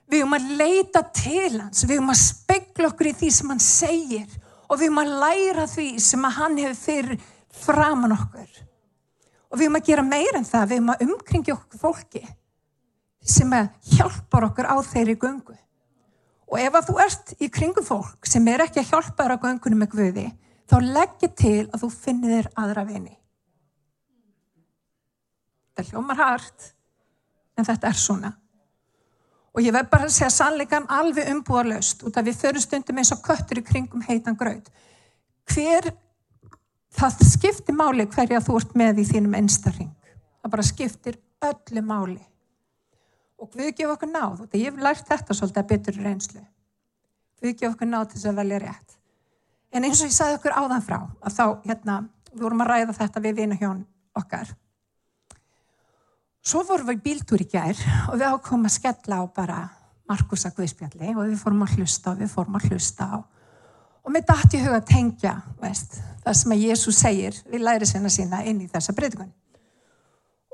Við 0.09 0.23
höfum 0.23 0.35
að 0.37 0.49
leita 0.59 1.03
til 1.15 1.59
hans, 1.59 1.85
við 1.85 1.99
höfum 1.99 2.11
að 2.13 2.23
spegla 2.23 2.89
okkur 2.89 3.11
í 3.11 3.13
því 3.21 3.29
sem 3.33 3.53
hann 3.53 3.63
segir 3.63 4.39
og 4.67 4.79
við 4.79 4.89
höfum 4.89 5.01
að 5.03 5.13
læra 5.23 5.67
því 5.69 5.87
sem 6.01 6.27
hann 6.37 6.59
hefur 6.61 6.81
fyrir 6.81 7.23
framan 7.53 8.15
okkur. 8.15 8.61
Og 9.51 9.59
við 9.59 9.67
höfum 9.67 9.79
að 9.79 9.89
gera 9.89 10.05
meira 10.05 10.39
en 10.39 10.47
það, 10.47 10.69
við 10.69 10.79
höfum 10.79 10.93
að 10.93 11.03
umkringja 11.07 11.57
okkur 11.57 11.81
fólki 11.83 12.23
sem 13.23 13.53
hjálpar 13.93 14.49
okkur 14.49 14.67
á 14.67 14.75
þeirri 14.83 15.15
gungu. 15.19 15.55
Og 16.51 16.59
ef 16.59 16.75
að 16.77 16.89
þú 16.89 16.95
ert 17.01 17.33
í 17.39 17.49
kringum 17.53 17.85
fólk 17.87 18.27
sem 18.29 18.47
er 18.51 18.65
ekki 18.65 18.81
að 18.81 18.89
hjálpa 18.91 19.23
þér 19.23 19.35
á 19.37 19.43
gungunum 19.45 19.83
með 19.83 19.93
Guði, 19.93 20.25
þá 20.69 20.75
leggir 20.83 21.31
til 21.39 21.59
að 21.69 21.85
þú 21.85 21.89
finnir 21.95 22.33
þér 22.35 22.49
aðra 22.63 22.85
vini. 22.89 23.15
Þetta 25.73 25.89
hljómar 25.89 26.19
hart, 26.19 26.73
en 27.57 27.65
þetta 27.65 27.89
er 27.89 27.97
svona. 27.97 28.33
Og 29.53 29.61
ég 29.61 29.73
verð 29.73 29.89
bara 29.91 30.07
að 30.09 30.15
segja 30.15 30.31
sannleikan 30.33 30.87
alveg 30.89 31.29
umbúðarlaust 31.29 32.03
út 32.07 32.15
af 32.17 32.25
við 32.25 32.39
förum 32.41 32.63
stundum 32.63 33.01
eins 33.01 33.13
og 33.13 33.21
köttur 33.25 33.61
í 33.61 33.65
kringum 33.65 34.01
heitan 34.05 34.37
gröð. 34.37 34.65
Hver, 35.49 35.91
það 36.93 37.25
skiptir 37.27 37.77
máli 37.77 38.05
hverja 38.09 38.41
þú 38.43 38.57
ert 38.59 38.75
með 38.79 39.03
í 39.03 39.07
þínum 39.09 39.37
einstarring. 39.39 39.91
Það 40.43 40.55
bara 40.55 40.67
skiptir 40.67 41.19
öllu 41.43 41.83
máli. 41.85 42.21
Og 43.41 43.51
Guð 43.51 43.71
gefa 43.75 43.95
okkur 43.97 44.11
náð 44.11 44.43
og 44.45 44.57
ég 44.57 44.69
hef 44.69 44.81
lært 44.81 45.07
þetta 45.09 45.35
svolítið 45.35 45.61
að 45.63 45.71
betur 45.71 46.01
reynslu. 46.05 46.43
Guð 47.41 47.55
gefa 47.59 47.73
okkur 47.73 47.89
náð 47.89 48.09
til 48.09 48.19
þess 48.19 48.31
að 48.31 48.41
velja 48.41 48.59
rétt. 48.63 48.97
En 49.73 49.87
eins 49.87 50.01
og 50.03 50.11
ég 50.11 50.15
sagði 50.15 50.37
okkur 50.37 50.55
áðan 50.55 50.85
frá 50.85 50.99
að 51.01 51.37
þá, 51.37 51.45
hérna, 51.65 51.95
við 52.31 52.45
vorum 52.45 52.63
að 52.63 52.69
ræða 52.71 52.97
þetta 52.99 53.23
við 53.23 53.39
vina 53.41 53.57
hjón 53.57 53.85
okkar. 54.15 54.53
Svo 56.43 56.61
vorum 56.67 56.91
við 56.91 56.99
í 56.99 57.03
bíltúr 57.07 57.41
í 57.43 57.47
gær 57.49 57.79
og 58.11 58.19
við 58.19 58.27
ákomum 58.27 58.67
að 58.69 58.75
skella 58.77 59.19
á 59.19 59.23
bara 59.33 59.59
Markus 60.11 60.43
að 60.45 60.57
Guðspjalli 60.59 61.13
og 61.15 61.23
við 61.25 61.37
fórum 61.39 61.63
að 61.65 61.77
hlusta 61.77 62.11
og 62.11 62.19
við 62.19 62.33
fórum 62.33 62.57
að 62.59 62.67
hlusta 62.69 63.07
á 63.09 63.17
og 64.03 64.11
með 64.11 64.27
dætt 64.31 64.57
í 64.57 64.63
huga 64.63 64.79
að 64.81 64.89
tengja 64.89 65.33
veist, 65.61 65.99
það 66.23 66.39
sem 66.39 66.55
að 66.55 66.65
Jésús 66.67 66.99
segir 66.99 67.39
við 67.51 67.63
læri 67.63 67.87
sinna 67.87 68.11
sína 68.11 68.43
inn 68.47 68.61
í 68.63 68.69
þessa 68.71 68.95
breytingun 68.97 69.31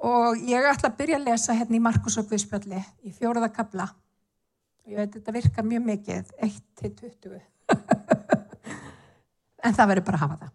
og 0.10 0.38
ég 0.48 0.68
ætla 0.70 0.92
að 0.92 1.00
byrja 1.02 1.18
að 1.20 1.28
lesa 1.28 1.58
hérna 1.58 1.76
í 1.80 1.84
Markus 1.84 2.18
og 2.22 2.30
Guðspjalli 2.30 2.82
í 3.04 3.12
fjóraða 3.16 3.50
kabla 3.56 3.90
og 3.90 4.94
ég 4.94 5.02
veit 5.02 5.14
þetta 5.18 5.36
virkar 5.36 5.68
mjög 5.68 5.84
mikið 5.90 6.24
1-20 6.46 7.42
en 9.66 9.76
það 9.76 9.90
verður 9.92 10.08
bara 10.08 10.18
að 10.18 10.24
hafa 10.24 10.38
það. 10.44 10.54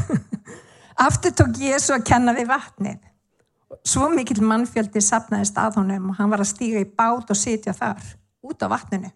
Aftur 1.06 1.32
tók 1.36 1.54
Jésu 1.62 1.94
að 1.96 2.06
kenna 2.10 2.32
við 2.36 2.50
vatnið. 2.50 3.00
Svo 3.86 4.10
mikill 4.12 4.42
mannfjöldi 4.44 5.00
sapnaðist 5.02 5.56
að 5.58 5.80
honum 5.80 6.10
og 6.12 6.18
hann 6.18 6.32
var 6.32 6.42
að 6.44 6.52
stíga 6.52 6.82
í 6.82 6.84
bát 6.84 7.30
og 7.32 7.38
sitja 7.38 7.72
þar 7.72 8.02
út 8.44 8.60
á 8.60 8.68
vatninu 8.68 9.10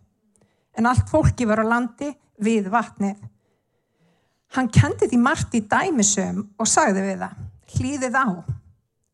en 0.79 0.91
allt 0.91 1.11
fólki 1.11 1.47
var 1.49 1.63
á 1.63 1.67
landi 1.67 2.11
við 2.43 2.69
vatnið 2.73 3.23
Hann 4.55 4.71
kendi 4.71 5.09
því 5.11 5.19
margt 5.19 5.55
í 5.59 5.65
dæmisum 5.67 6.45
og 6.63 6.69
sagði 6.71 7.03
við 7.03 7.23
það, 7.25 7.39
hlýðið 7.75 8.19
á. 8.19 8.27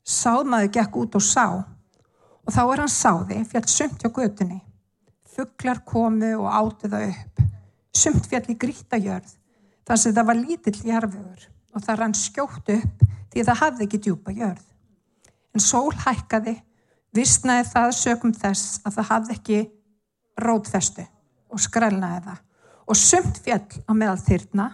Sáðmaður 0.05 0.73
gekk 0.75 0.97
út 1.01 1.17
og 1.17 1.25
sá 1.25 1.45
og 2.41 2.51
þá 2.53 2.61
er 2.65 2.83
hann 2.83 2.93
sáði 2.93 3.39
fjall 3.49 3.69
sumt 3.71 4.03
hjá 4.03 4.11
götunni. 4.17 4.59
Fugglar 5.31 5.81
komu 5.89 6.33
og 6.43 6.49
átti 6.51 6.91
það 6.93 7.07
upp. 7.15 7.45
Sumt 7.97 8.29
fjall 8.29 8.45
í 8.53 8.57
grítajörð 8.61 9.31
þar 9.89 10.03
sem 10.03 10.17
það 10.17 10.29
var 10.29 10.41
lítill 10.41 10.81
jarfiður 10.91 11.47
og 11.73 11.87
það 11.87 12.01
rann 12.03 12.17
skjótt 12.19 12.75
upp 12.75 13.07
því 13.33 13.47
það 13.47 13.61
hafði 13.63 13.87
ekki 13.87 14.03
djúpa 14.05 14.35
jörð. 14.37 14.67
En 15.57 15.65
sól 15.65 15.95
hækkaði, 16.05 16.59
vissnaði 17.17 17.65
það 17.71 17.97
sögum 17.97 18.37
þess 18.37 18.83
að 18.85 18.99
það 18.99 19.11
hafði 19.15 19.39
ekki 19.39 19.63
rótfestu 20.41 21.07
og 21.51 21.63
skrælnaði 21.63 22.25
það. 22.27 22.41
Og 22.91 22.99
sumt 22.99 23.41
fjall 23.45 23.83
á 23.87 23.93
meðal 23.95 24.19
þyrna 24.25 24.67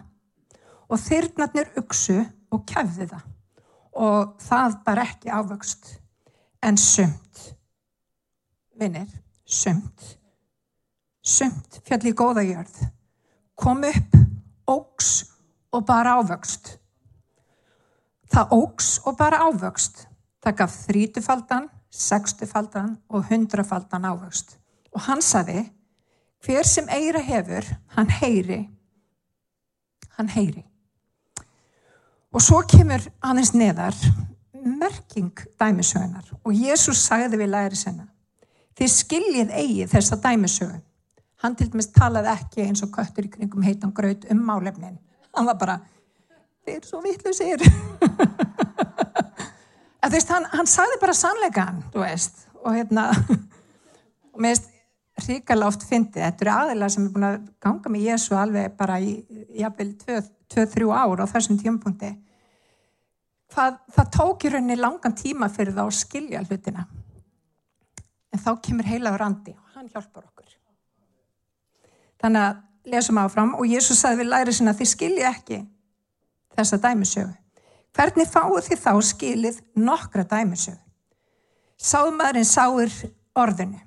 og 0.87 1.00
þyrnarnir 1.02 1.73
uksu 1.80 2.18
og 2.54 2.64
kæfði 2.68 3.09
það. 3.11 3.25
Og 3.97 4.37
það 4.45 4.76
bar 4.87 5.02
ekki 5.04 5.33
ávöxt. 5.33 5.97
En 6.64 6.78
sumt 6.80 7.42
vinnir, 8.76 9.09
sumt 9.45 10.16
sumt 11.26 11.80
fjall 11.87 12.04
í 12.06 12.14
góðajörð 12.16 12.83
kom 13.59 13.83
upp, 13.88 14.12
ógs 14.68 15.25
og 15.75 15.87
bar 15.88 16.06
ávöxt. 16.06 16.76
Það 18.30 18.52
ógs 18.54 18.90
og 19.06 19.16
bar 19.18 19.35
ávöxt. 19.40 20.04
Það 20.45 20.59
gaf 20.61 20.76
þrítufaldan 20.87 21.71
sextufaldan 21.97 22.97
og 23.09 23.25
hundrafaldan 23.30 24.04
ávöxt. 24.04 24.56
Og 24.92 25.00
hann 25.09 25.23
saði 25.23 25.64
hver 26.45 26.66
sem 26.69 26.88
eira 26.88 27.23
hefur 27.23 27.64
hann 27.97 28.11
heyri 28.21 28.64
hann 30.19 30.28
heyri 30.33 30.64
Og 32.37 32.43
svo 32.45 32.59
kemur 32.69 33.00
aðeins 33.25 33.55
neðar 33.57 33.97
merking 34.52 35.33
dæmisögunar 35.57 36.26
og 36.43 36.52
Jésús 36.52 37.00
sagði 37.07 37.38
við 37.40 37.52
læri 37.55 37.78
senna 37.81 38.11
þið 38.76 38.93
skiljið 38.93 39.52
eigið 39.57 39.93
þessa 39.95 40.19
dæmisögun. 40.21 40.83
Hann 41.40 41.57
til 41.57 41.69
dæmis 41.73 41.88
talaði 41.95 42.33
ekki 42.33 42.64
eins 42.66 42.83
og 42.85 42.93
köttur 42.93 43.28
í 43.28 43.33
kringum 43.33 43.64
heitan 43.64 43.95
graut 43.97 44.25
um 44.33 44.43
málefnin. 44.45 44.99
Hann 45.37 45.49
var 45.49 45.59
bara, 45.61 45.78
þið 46.66 46.76
er 46.76 46.88
svo 46.88 47.02
vittlusir. 47.05 47.64
hann, 50.05 50.49
hann 50.52 50.69
sagði 50.71 51.00
bara 51.00 51.16
sannlegan, 51.16 51.83
þú 51.93 52.05
veist, 52.05 52.47
og 52.62 52.76
hérna, 52.76 53.09
og 54.33 54.40
mér 54.40 54.57
veist, 54.57 54.73
ríkala 55.25 55.70
oft 55.70 55.87
fyndið, 55.88 56.23
þetta 56.23 56.44
eru 56.44 56.52
aðeila 56.52 56.88
sem 56.92 57.06
er 57.06 57.12
búin 57.14 57.26
að 57.30 57.37
ganga 57.62 57.92
með 57.92 58.06
Jésu 58.11 58.37
alveg 58.37 58.76
bara 58.76 58.99
í 59.00 59.16
jafnvel 59.56 59.94
2-3 60.52 60.90
ár 60.92 61.25
á 61.25 61.26
þessum 61.30 61.56
tímpunkti 61.61 62.12
það, 63.52 63.78
það 63.94 64.12
tók 64.16 64.44
í 64.44 64.52
rauninni 64.52 64.76
langan 64.78 65.16
tíma 65.16 65.49
fyrir 65.52 65.76
það 65.76 65.90
að 65.90 65.99
skilja 66.00 66.42
hlutina. 66.44 66.87
En 68.35 68.42
þá 68.42 68.50
kemur 68.64 68.90
heilaður 68.90 69.26
andi 69.26 69.54
og 69.56 69.76
hann 69.76 69.90
hjálpar 69.92 70.26
okkur. 70.26 70.52
Þannig 72.23 72.46
að 72.49 72.92
lesum 72.92 73.20
áfram 73.20 73.54
og 73.58 73.68
Jésús 73.68 74.00
sagði 74.00 74.23
við 74.23 74.32
læri 74.32 74.56
sinna 74.56 74.76
þið 74.76 74.92
skilja 74.92 75.32
ekki 75.32 75.61
þessa 76.56 76.80
dæmisögu. 76.82 77.35
Hvernig 77.96 78.28
fáið 78.28 78.68
þið 78.68 78.82
þá 78.82 78.92
skilið 79.11 79.61
nokkra 79.80 80.26
dæmisögu? 80.28 80.80
Sáðmaðurinn 81.76 82.49
sáir 82.49 82.92
orðinu. 83.37 83.80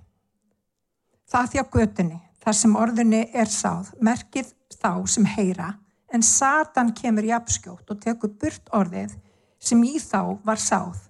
Það 1.30 1.52
þjá 1.54 1.64
götunni, 1.76 2.22
þar 2.42 2.58
sem 2.58 2.80
orðinu 2.80 3.20
er 3.34 3.52
sáð, 3.54 3.92
merkið 4.02 4.54
þá 4.80 4.92
sem 5.14 5.28
heyra, 5.30 5.74
en 6.10 6.26
Satan 6.26 6.94
kemur 6.98 7.28
í 7.28 7.34
apskjótt 7.36 7.92
og 7.92 8.02
tekur 8.02 8.34
burt 8.42 8.72
orðið 8.74 9.14
sem 9.62 9.84
í 9.86 10.00
þá 10.02 10.40
var 10.46 10.62
sáð 10.62 11.06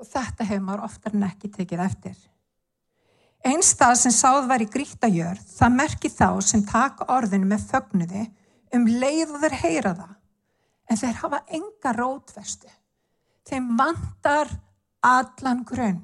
og 0.00 0.08
þetta 0.08 0.46
hefur 0.48 0.64
maður 0.64 0.86
oftar 0.86 1.16
en 1.16 1.26
ekki 1.26 1.50
tekið 1.52 1.82
eftir. 1.84 2.16
Einn 3.44 3.62
stað 3.64 3.98
sem 4.02 4.12
sáð 4.12 4.48
var 4.48 4.62
í 4.64 4.68
grítajörð, 4.68 5.44
það 5.56 5.76
merkir 5.76 6.12
þá 6.12 6.28
sem 6.44 6.64
taka 6.68 7.06
orðinu 7.12 7.48
með 7.48 7.66
fögnuði 7.70 8.24
um 8.76 8.86
leið 8.88 9.34
og 9.34 9.44
þeir 9.44 9.56
heyra 9.62 9.92
það, 9.98 10.14
en 10.90 11.00
þeir 11.00 11.18
hafa 11.22 11.40
enga 11.58 11.92
rótvestu. 11.96 12.72
Þeim 13.48 13.70
vantar 13.78 14.52
allan 15.04 15.62
grunn, 15.68 16.02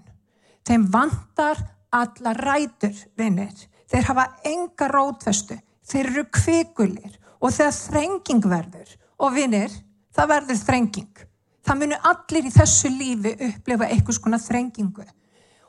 þeim 0.64 0.87
vantar 0.92 1.61
alla 1.95 2.33
rætur, 2.37 2.95
vinnir. 3.19 3.55
Þeir 3.87 4.09
hafa 4.11 4.26
enga 4.47 4.88
rótvestu, 4.90 5.59
þeir 5.87 6.11
eru 6.11 6.25
kvikulir 6.35 7.19
og 7.40 7.52
þegar 7.55 7.76
þrenging 7.76 8.49
verður, 8.50 8.95
og 9.23 9.37
vinnir, 9.37 9.75
það 10.16 10.33
verður 10.33 10.62
þrenging. 10.62 11.23
Það 11.66 11.78
munu 11.83 12.00
allir 12.11 12.49
í 12.49 12.55
þessu 12.55 12.90
lífi 12.90 13.35
upplefa 13.50 13.90
einhvers 13.90 14.19
konar 14.23 14.43
þrengingu. 14.43 15.07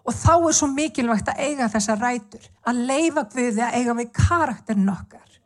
Og 0.07 0.15
þá 0.15 0.33
er 0.37 0.55
svo 0.55 0.71
mikilvægt 0.71 1.29
að 1.33 1.43
eiga 1.43 1.69
þessa 1.73 1.97
rætur 1.99 2.49
að 2.63 2.83
leifa 2.87 3.25
Guði 3.33 3.63
að 3.65 3.77
eiga 3.81 3.97
við 3.97 4.11
karakterin 4.15 4.91
okkar 4.93 5.39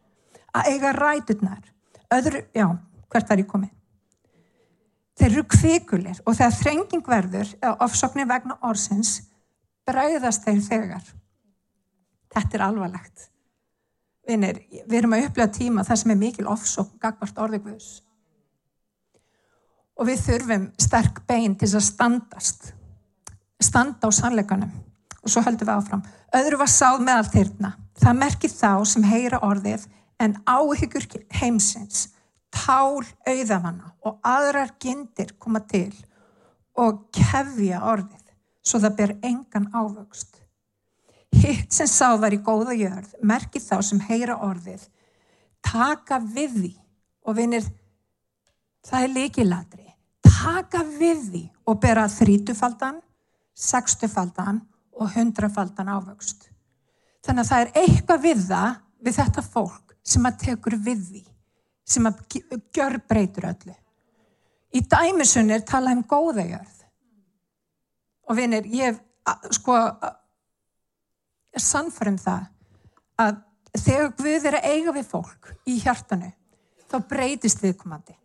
að 0.52 0.74
eiga 0.74 0.92
ræturnar. 0.94 1.64
Öðru, 2.12 2.44
já, 2.54 2.68
hvert 3.10 3.30
var 3.32 3.40
ég 3.40 3.48
komið 3.48 3.72
þeir 5.22 5.36
eru 5.36 5.44
kvikulir 5.54 6.22
og 6.26 6.38
þegar 6.38 6.56
þrenging 6.58 7.04
verður 7.08 7.52
eða 7.60 7.76
ofsóknir 7.86 8.30
vegna 8.30 8.58
orsins 8.66 9.20
bræðast 9.88 10.46
þeir 10.48 10.62
þegar. 10.68 11.10
Þetta 12.32 12.58
er 12.58 12.66
alvarlegt. 12.68 13.28
Vinir, 14.28 14.62
við 14.86 14.98
erum 15.00 15.16
að 15.18 15.26
upplega 15.28 15.56
tíma 15.56 15.84
það 15.88 16.02
sem 16.02 16.14
er 16.14 16.20
mikil 16.22 16.48
ofsókn 16.52 17.00
gagvart 17.02 17.42
orðið 17.42 17.66
Guðs. 17.66 17.90
Og 19.98 20.08
við 20.08 20.22
þurfum 20.26 20.70
sterk 20.82 21.24
bein 21.28 21.58
til 21.60 21.70
að 21.74 21.86
standast 21.90 22.72
standa 23.62 24.10
á 24.10 24.12
sannleikanum. 24.14 24.72
Og 25.22 25.30
svo 25.30 25.44
höldum 25.46 25.68
við 25.68 25.76
áfram. 25.76 26.06
Öðru 26.34 26.62
var 26.62 26.72
sáð 26.72 27.04
meðal 27.06 27.28
þeirna 27.30 27.76
það 28.02 28.18
merkir 28.18 28.54
þá 28.54 28.72
sem 28.90 29.06
heyra 29.06 29.42
orðið 29.46 29.86
en 30.22 30.38
áhyggjur 30.50 31.08
heimsins 31.38 32.08
tál 32.52 33.04
auðamanna 33.28 33.94
og 34.06 34.18
aðrar 34.28 34.74
gindir 34.82 35.36
koma 35.40 35.62
til 35.70 35.94
og 36.80 37.06
kefja 37.16 37.82
orðið 37.92 38.21
svo 38.64 38.82
það 38.84 38.98
ber 39.02 39.14
engan 39.22 39.68
ávöxt 39.74 40.40
hitt 41.42 41.72
sem 41.74 41.88
sáð 41.90 42.20
var 42.26 42.36
í 42.36 42.42
góða 42.44 42.76
jörð 42.78 43.14
merkir 43.22 43.64
þá 43.64 43.78
sem 43.86 44.02
heyra 44.10 44.40
orðið 44.48 44.88
taka 45.66 46.20
við 46.24 46.58
því 46.58 46.74
og 47.26 47.38
vinir 47.38 47.70
það 48.88 49.06
er 49.06 49.16
líkilatri 49.16 49.88
taka 50.28 50.84
við 50.98 51.24
því 51.30 51.46
og 51.70 51.80
bera 51.82 52.10
þrítufaldan 52.12 53.02
sextufaldan 53.62 54.62
og 54.92 55.14
hundrafaldan 55.16 55.90
ávöxt. 55.90 56.50
Þannig 57.26 57.44
að 57.44 57.50
það 57.50 57.62
er 57.64 57.72
eitthvað 57.84 58.24
við 58.26 58.44
það, 58.48 58.76
við 59.02 59.18
þetta 59.20 59.44
fólk 59.46 59.96
sem 60.02 60.26
að 60.26 60.38
tekur 60.46 60.76
við 60.82 61.04
því, 61.10 61.24
sem 61.86 62.10
að 62.10 62.22
gjör 62.74 62.98
breytur 63.10 63.50
öllu. 63.52 63.76
Í 64.74 64.82
dæmisunni 64.90 65.56
er 65.58 65.66
talað 65.68 66.00
um 66.00 66.06
góðagjörð. 66.10 66.78
Og 68.32 68.38
vinir, 68.40 68.68
ég 68.72 69.00
sko 69.52 69.76
er 71.52 71.60
sannfærum 71.60 72.16
það 72.22 72.46
að 73.20 73.42
þegar 73.76 74.14
Guð 74.20 74.46
er 74.48 74.58
að 74.60 74.68
eiga 74.72 74.94
við 74.96 75.10
fólk 75.10 75.52
í 75.68 75.78
hjartanu, 75.84 76.32
þá 76.88 76.98
breytist 77.12 77.64
viðkomandi. 77.64 78.16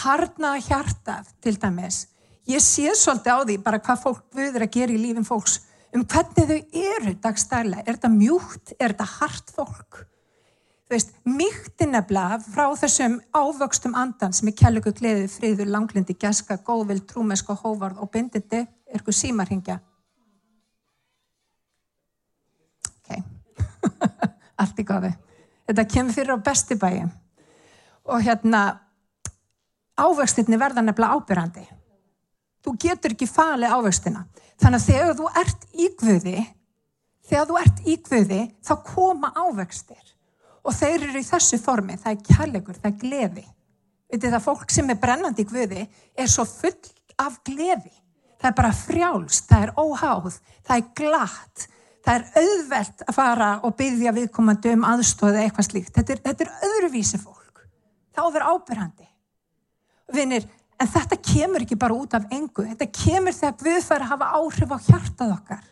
Harnaða 0.00 0.64
hjartað 0.64 1.28
til 1.44 1.56
dæmis. 1.60 2.06
Ég 2.48 2.62
sé 2.64 2.88
svolítið 2.96 3.36
á 3.36 3.38
því 3.44 3.56
bara 3.64 3.82
hvað 3.84 4.02
fólk 4.06 4.24
vöður 4.36 4.64
að 4.64 4.74
gera 4.78 4.96
í 4.96 5.00
lífin 5.00 5.28
fólks 5.28 5.60
um 5.94 6.04
hvernig 6.06 6.48
þau 6.48 6.80
eru 6.96 7.14
dagstæla 7.22 7.82
er 7.82 7.96
þetta 7.96 8.10
mjúkt, 8.14 8.74
er 8.78 8.94
þetta 8.94 9.08
hart 9.18 9.52
fólk 9.54 10.04
þú 10.90 10.96
veist, 10.96 11.12
mýkti 11.22 11.86
nefnilega 11.86 12.40
frá 12.42 12.64
þessum 12.80 13.20
ávöxtum 13.30 13.94
andan 13.94 14.34
sem 14.34 14.50
er 14.50 14.56
kjærleiku 14.58 14.90
gleðið, 14.98 15.30
friður, 15.36 15.70
langlindi, 15.70 16.16
gæska 16.18 16.58
góðvild, 16.66 17.06
trúmesko, 17.06 17.54
hóvarð 17.62 18.02
og 18.02 18.10
bindindi 18.10 18.64
er 18.64 18.98
eitthvað 18.98 19.20
símarhingja 19.20 19.78
ok. 22.90 23.16
Allt 24.60 24.82
í 24.82 24.88
gofi 24.90 25.14
þetta 25.70 25.88
kemur 25.94 26.18
fyrir 26.18 26.34
á 26.34 26.44
bestibægi 26.50 27.06
og 28.10 28.24
hérna 28.26 28.64
ávöxtinni 29.94 30.58
verða 30.58 30.82
nefnilega 30.82 31.20
ábyrrandi 31.20 31.68
Þú 32.60 32.76
getur 32.80 33.14
ekki 33.14 33.28
falið 33.28 33.72
ávextina. 33.72 34.26
Þannig 34.60 34.82
að 34.82 34.88
þegar 34.90 35.14
þú 35.16 35.28
ert 35.40 35.62
í 35.72 35.86
Guði, 36.00 36.40
þegar 37.30 37.46
þú 37.48 37.58
ert 37.60 37.78
í 37.88 37.94
Guði, 38.04 38.40
þá 38.60 38.72
koma 38.84 39.30
ávextir. 39.32 40.02
Og 40.64 40.76
þeir 40.76 41.06
eru 41.08 41.22
í 41.22 41.26
þessu 41.26 41.58
formi. 41.62 41.96
Það 42.00 42.12
er 42.12 42.22
kærleikur, 42.28 42.78
það 42.78 42.90
er 42.90 43.00
gleði. 43.00 43.46
Vitið 44.10 44.34
það, 44.34 44.44
fólk 44.44 44.74
sem 44.74 44.92
er 44.92 45.00
brennandi 45.00 45.44
í 45.44 45.48
Guði 45.48 45.82
er 46.18 46.30
svo 46.30 46.46
full 46.48 46.76
af 47.20 47.40
gleði. 47.46 47.92
Það 48.40 48.48
er 48.50 48.56
bara 48.56 48.72
frjálst, 48.74 49.50
það 49.50 49.66
er 49.66 49.74
óháð, 49.76 50.38
það 50.66 50.76
er 50.76 50.86
glatt, 50.96 51.66
það 52.06 52.14
er 52.14 52.42
auðvelt 52.42 53.04
að 53.04 53.16
fara 53.18 53.50
og 53.68 53.74
byggja 53.76 54.14
viðkomandi 54.16 54.72
um 54.78 54.86
aðstóði 54.88 55.44
eitthvað 55.44 55.68
slíkt. 55.68 55.92
Þetta 55.98 56.16
er, 56.16 56.22
þetta 56.24 56.46
er 56.46 56.70
öðruvísi 56.70 57.20
fólk. 57.20 57.66
Það 58.16 58.30
ofur 58.30 58.46
ábyrhandi. 58.48 59.06
Vinnir, 60.10 60.48
En 60.80 60.88
þetta 60.88 61.18
kemur 61.20 61.64
ekki 61.66 61.76
bara 61.76 61.96
út 61.96 62.14
af 62.16 62.30
engu. 62.32 62.64
Þetta 62.64 62.86
kemur 62.96 63.36
þegar 63.36 63.56
Guð 63.60 63.82
fær 63.84 64.04
að 64.04 64.12
hafa 64.14 64.28
áhrif 64.38 64.72
á 64.72 64.78
hjartað 64.86 65.34
okkar. 65.34 65.66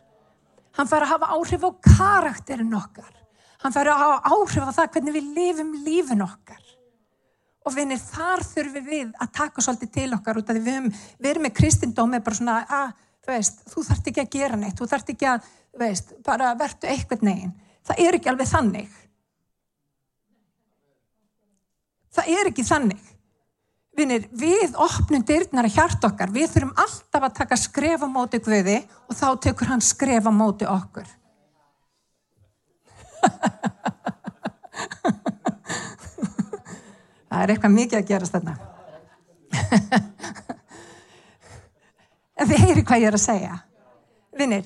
Hann 0.76 0.90
fær 0.90 1.06
að 1.06 1.12
hafa 1.14 1.30
áhrif 1.32 1.64
á 1.64 1.70
karakterin 1.86 2.76
okkar. 2.76 3.14
Hann 3.62 3.74
fær 3.74 3.90
að 3.90 4.02
hafa 4.02 4.32
áhrif 4.34 4.68
á 4.70 4.72
það 4.76 4.90
hvernig 4.94 5.16
við 5.16 5.30
lifum 5.38 5.72
lífin 5.86 6.24
okkar. 6.24 6.64
Og 7.66 7.74
vinir, 7.74 7.98
þar 8.00 8.44
þurfum 8.46 8.86
við 8.86 9.08
að 9.18 9.32
taka 9.34 9.64
svolítið 9.64 9.90
til 9.96 10.08
okkar 10.16 10.38
út 10.40 10.50
af 10.50 10.56
því 10.56 10.62
við, 10.64 10.78
um, 10.80 10.86
við 11.18 11.30
erum 11.32 11.46
með 11.48 11.56
kristindómi 11.58 12.22
bara 12.24 12.38
svona 12.38 12.54
að, 12.60 12.70
ah, 12.78 13.10
þú 13.26 13.34
veist, 13.34 13.60
þú 13.68 13.84
þart 13.88 14.10
ekki 14.12 14.22
að 14.22 14.30
gera 14.36 14.60
neitt, 14.60 14.78
þú 14.78 14.88
þart 14.92 15.12
ekki 15.12 15.28
að, 15.28 15.50
þú 15.74 15.82
veist, 15.82 16.14
bara 16.24 16.54
verðu 16.60 16.90
eitthvað 16.94 17.26
neginn. 17.28 17.52
Það 17.88 18.02
er 18.06 18.18
ekki 18.18 18.32
alveg 18.32 18.50
þannig. 18.52 18.96
Það 22.18 22.32
er 22.38 22.50
ekki 22.52 22.66
þannig. 22.70 23.14
Vinir, 23.98 24.26
við 24.30 24.76
opnum 24.78 25.24
dyrnar 25.26 25.66
að 25.66 25.74
hjart 25.74 26.04
okkar, 26.06 26.30
við 26.30 26.52
þurfum 26.52 26.76
alltaf 26.78 27.24
að 27.26 27.38
taka 27.40 27.58
skref 27.58 28.04
á 28.06 28.08
móti 28.08 28.38
Guði 28.38 28.78
og 29.10 29.16
þá 29.18 29.28
tekur 29.42 29.72
hann 29.72 29.82
skref 29.82 30.28
á 30.30 30.32
móti 30.32 30.68
okkur. 30.70 31.08
Það 37.28 37.42
er 37.42 37.48
eitthvað 37.54 37.76
mikið 37.76 37.98
að 38.00 38.09
gerast 38.12 38.35
þarna. 38.37 38.54
En 42.38 42.46
þið 42.46 42.61
heyri 42.62 42.83
hvað 42.87 43.00
ég 43.02 43.11
er 43.11 43.16
að 43.18 43.26
segja. 43.26 43.54
Vinir, 44.38 44.64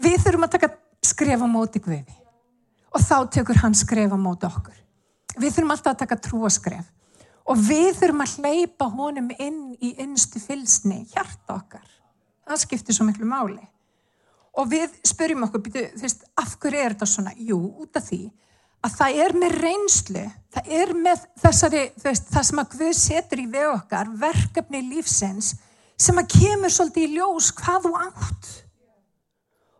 við 0.00 0.16
þurfum 0.24 0.46
að 0.46 0.54
taka 0.54 0.70
skref 1.04 1.40
á 1.44 1.44
móti 1.44 1.76
Guði 1.84 2.16
og 2.88 3.00
þá 3.04 3.28
tekur 3.34 3.60
hann 3.60 3.76
skref 3.76 4.08
á 4.08 4.16
móti 4.16 4.48
okkur. 4.48 4.72
Við 5.36 5.52
þurfum 5.52 5.74
alltaf 5.74 5.92
að 5.92 6.00
taka 6.06 6.16
trúaskref 6.24 6.86
Og 7.48 7.60
við 7.64 7.94
þurfum 7.96 8.24
að 8.24 8.34
hleypa 8.36 8.88
honum 8.92 9.30
inn 9.40 9.60
í 9.80 9.94
innstu 10.02 10.40
fylsni, 10.42 11.00
hjarta 11.08 11.56
okkar. 11.56 11.86
Það 12.44 12.62
skiptir 12.64 12.96
svo 12.96 13.06
miklu 13.08 13.28
máli. 13.28 13.62
Og 14.58 14.68
við 14.72 14.94
spyrjum 15.06 15.46
okkur, 15.46 15.62
byrju, 15.64 15.86
þú 15.94 16.04
veist, 16.04 16.24
af 16.40 16.54
hverju 16.58 16.82
er 16.82 16.94
þetta 16.94 17.08
svona? 17.08 17.34
Jú, 17.38 17.58
út 17.84 17.98
af 17.98 18.08
því 18.08 18.22
að 18.86 18.94
það 18.94 19.20
er 19.24 19.34
með 19.38 19.56
reynslu, 19.62 20.24
það 20.54 20.72
er 20.78 20.92
með 20.94 21.24
þessari, 21.42 21.82
þú 21.98 22.06
veist, 22.06 22.28
það 22.30 22.46
sem 22.48 22.62
að 22.62 22.74
Guð 22.74 22.92
setur 22.98 23.42
í 23.42 23.46
veg 23.50 23.68
okkar, 23.72 24.12
verkefni 24.20 24.82
lífsins, 24.86 25.52
sem 25.98 26.20
að 26.20 26.30
kemur 26.36 26.74
svolítið 26.74 27.06
í 27.08 27.18
ljós 27.18 27.50
hvað 27.58 27.88
þú 27.88 27.92
átt. 28.04 28.50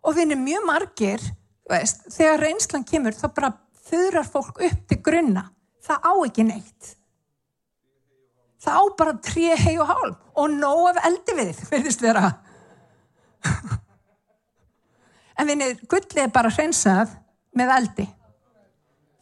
Og 0.02 0.16
við 0.16 0.24
erum 0.26 0.44
mjög 0.46 0.66
margir, 0.66 1.26
þú 1.62 1.74
veist, 1.74 2.06
þegar 2.14 2.44
reynslan 2.44 2.86
kemur, 2.90 3.18
þá 3.18 3.26
bara 3.38 3.52
þurrar 3.88 4.30
fólk 4.30 4.62
upp 4.66 4.86
til 4.90 5.02
grunna. 5.02 5.48
Það 5.86 6.10
á 6.10 6.12
ekki 6.26 6.46
neitt 6.48 6.94
þá 8.58 8.74
bara 8.98 9.14
trí 9.22 9.48
hei 9.54 9.76
og 9.78 9.88
hálf 9.88 10.16
og 10.38 10.52
nóg 10.54 10.90
af 10.92 11.00
eldi 11.08 11.34
við 11.38 11.52
þið, 11.52 11.64
verðist 11.72 12.04
vera. 12.04 12.30
En 15.38 15.50
vinið, 15.50 15.82
gullið 15.90 16.22
er 16.24 16.32
bara 16.34 16.52
hreinsað 16.52 17.12
með 17.56 17.74
eldi. 17.76 18.06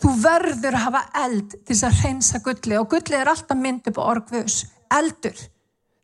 Þú 0.02 0.12
verður 0.20 0.76
að 0.76 0.84
hafa 0.86 1.02
eld 1.24 1.54
til 1.56 1.72
þess 1.72 1.86
að 1.88 2.00
hreinsa 2.02 2.40
gullið 2.44 2.80
og 2.80 2.88
gullið 2.92 3.18
er 3.20 3.32
alltaf 3.32 3.60
mynd 3.60 3.90
upp 3.90 4.00
á 4.00 4.04
orgvus. 4.04 4.58
Eldur. 4.92 5.38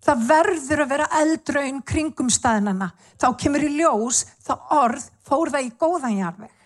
Það 0.03 0.25
verður 0.27 0.83
að 0.83 0.93
vera 0.95 1.11
eldraun 1.21 1.83
kringum 1.87 2.31
staðinana. 2.33 2.89
Þá 3.21 3.29
kemur 3.39 3.67
í 3.67 3.71
ljós, 3.77 4.25
þá 4.43 4.55
orð 4.79 5.05
fór 5.29 5.53
það 5.53 5.69
í 5.69 5.75
góðanjarveg. 5.85 6.57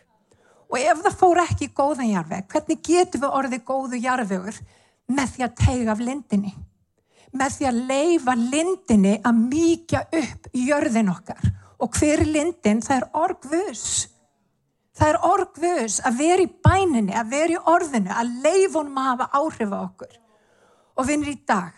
Og 0.66 0.78
ef 0.80 1.02
það 1.04 1.18
fór 1.20 1.42
ekki 1.42 1.68
í 1.68 1.74
góðanjarveg, 1.76 2.46
hvernig 2.52 2.80
getur 2.86 3.22
við 3.26 3.36
orðið 3.40 3.66
góðu 3.68 4.00
jarvegur? 4.02 4.62
með 5.12 5.34
því 5.34 5.46
að 5.46 5.58
teiga 5.60 5.92
af 5.94 6.02
lindinni 6.02 6.52
með 7.36 7.56
því 7.56 7.66
að 7.68 7.80
leifa 7.90 8.34
lindinni 8.40 9.14
að 9.20 9.40
mýkja 9.42 10.02
upp 10.20 10.48
jörðin 10.56 11.12
okkar 11.12 11.50
og 11.78 11.96
hver 11.98 12.22
er 12.22 12.30
lindin? 12.30 12.82
Það 12.84 13.00
er 13.00 13.08
orgvus 13.24 13.86
það 14.96 15.10
er 15.12 15.18
orgvus 15.28 15.96
að 16.08 16.20
vera 16.20 16.44
í 16.44 16.52
bæninni 16.64 17.16
að 17.16 17.32
vera 17.34 17.56
í 17.56 17.64
orðinu, 17.72 18.12
að 18.12 18.36
leifunum 18.44 19.00
að 19.00 19.08
hafa 19.10 19.26
áhrif 19.40 19.74
á 19.74 19.78
okkur. 19.82 20.14
Og 20.96 21.08
vinnir 21.08 21.34
í 21.34 21.40
dag 21.48 21.74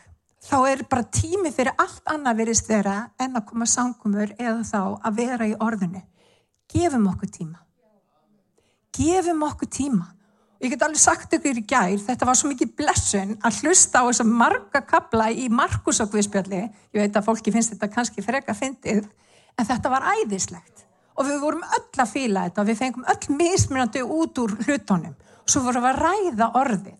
þá 0.48 0.58
er 0.70 0.84
bara 0.90 1.08
tími 1.12 1.50
fyrir 1.54 1.74
allt 1.82 2.12
annað 2.12 2.44
verist 2.44 2.68
vera 2.70 2.98
en 3.18 3.34
að 3.36 3.48
koma 3.48 3.66
sangumur 3.66 4.34
eða 4.38 4.60
þá 4.68 4.82
að 5.02 5.18
vera 5.18 5.48
í 5.48 5.56
orðinu. 5.58 6.04
Gefum 6.70 7.08
okkur 7.10 7.32
tíma. 7.34 7.58
Gefum 8.94 9.42
okkur 9.48 9.70
tíma. 9.72 10.06
Ég 10.58 10.72
get 10.72 10.82
alveg 10.82 10.98
sagt 10.98 11.34
ykkur 11.36 11.58
í 11.60 11.62
gær, 11.70 12.00
þetta 12.02 12.26
var 12.26 12.38
svo 12.38 12.48
mikið 12.50 12.72
blessun 12.80 13.36
að 13.46 13.60
hlusta 13.62 14.02
á 14.02 14.06
þess 14.08 14.24
að 14.24 14.32
marga 14.40 14.80
kabla 14.82 15.28
í 15.30 15.46
Markus 15.54 16.00
og 16.02 16.10
Guðspjalli. 16.10 16.64
Ég 16.94 17.04
veit 17.04 17.18
að 17.18 17.28
fólki 17.28 17.54
finnst 17.54 17.76
þetta 17.76 17.90
kannski 17.94 18.24
freka 18.26 18.56
fyndið, 18.58 19.04
en 19.58 19.68
þetta 19.68 19.92
var 19.92 20.06
æðislegt. 20.14 20.84
Og 21.18 21.26
við 21.26 21.40
vorum 21.42 21.64
öll 21.66 22.02
að 22.02 22.12
fíla 22.12 22.44
þetta 22.46 22.62
og 22.62 22.68
við 22.68 22.80
fengum 22.82 23.08
öll 23.10 23.36
mismunandi 23.38 24.04
út 24.04 24.38
úr 24.42 24.54
hlutónum. 24.66 25.16
Svo 25.48 25.64
vorum 25.64 25.84
við 25.84 25.90
að 25.90 26.02
ræða 26.04 26.50
orðið 26.60 26.96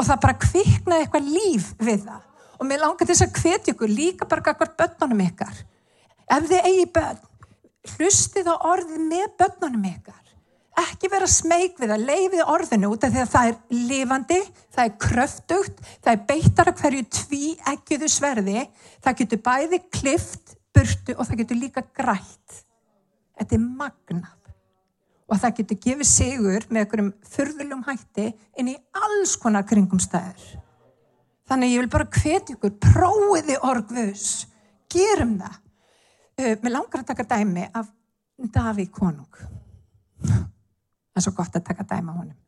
og 0.00 0.06
það 0.08 0.22
bara 0.24 0.40
kviknaði 0.40 1.04
eitthvað 1.04 1.32
líf 1.34 1.66
við 1.78 2.06
það. 2.08 2.22
Og 2.60 2.68
mér 2.68 2.82
langar 2.82 3.08
þess 3.08 3.26
að 3.26 3.36
hvetja 3.40 3.74
ykkur 3.74 3.92
líka 3.92 4.28
bara 4.28 4.54
hvert 4.54 4.78
börnunum 4.80 5.26
ykkar. 5.28 5.60
Ef 6.30 6.48
þið 6.48 6.66
eigi 6.70 6.88
börn, 6.94 7.22
hlustið 7.94 8.50
á 8.50 8.56
orðið 8.72 9.06
með 9.10 9.28
börnunum 9.40 9.86
ykkar 9.90 10.20
ekki 10.80 11.10
vera 11.12 11.28
smeg 11.30 11.78
við 11.80 11.92
að 11.94 12.06
leiði 12.08 12.44
orðinu 12.44 12.92
út 12.94 13.04
af 13.04 13.12
því 13.12 13.22
að 13.22 13.32
það 13.34 13.50
er 13.50 13.58
lifandi, 13.90 14.38
það 14.74 14.84
er 14.84 14.96
kröftugt, 15.04 15.82
það 16.04 16.12
er 16.12 16.24
beittar 16.30 16.72
hverju 16.80 17.06
tví 17.18 17.42
ekkiðu 17.72 18.10
sverði, 18.10 18.64
það 19.04 19.18
getur 19.20 19.42
bæði 19.46 19.80
klift, 19.98 20.56
burtu 20.74 21.16
og 21.16 21.26
það 21.26 21.42
getur 21.42 21.60
líka 21.60 21.84
grætt. 21.96 22.60
Þetta 23.38 23.56
er 23.56 23.64
magnað 23.64 24.36
og 25.30 25.38
það 25.38 25.56
getur 25.60 25.78
gefið 25.84 26.08
sigur 26.10 26.66
með 26.70 26.82
einhverjum 26.82 27.12
fyrðulum 27.30 27.84
hætti 27.86 28.26
inn 28.58 28.72
í 28.72 28.76
alls 28.98 29.36
konar 29.38 29.66
kringumstæður. 29.68 30.42
Þannig 31.50 31.72
ég 31.74 31.82
vil 31.82 31.90
bara 31.90 32.06
hvetja 32.10 32.54
ykkur, 32.56 32.76
prófiði 32.82 33.56
orgvus, 33.66 34.26
gerum 34.90 35.36
það. 35.40 35.56
Uh, 36.40 36.54
mér 36.62 36.76
langar 36.76 37.02
að 37.02 37.08
taka 37.10 37.26
dæmi 37.30 37.66
af 37.74 37.88
Davík 38.40 38.92
konung. 38.96 39.40
Það 40.20 41.18
er 41.18 41.24
svo 41.26 41.34
gott 41.36 41.58
að 41.58 41.66
taka 41.66 41.84
dæma 41.84 42.14
honum. 42.16 42.38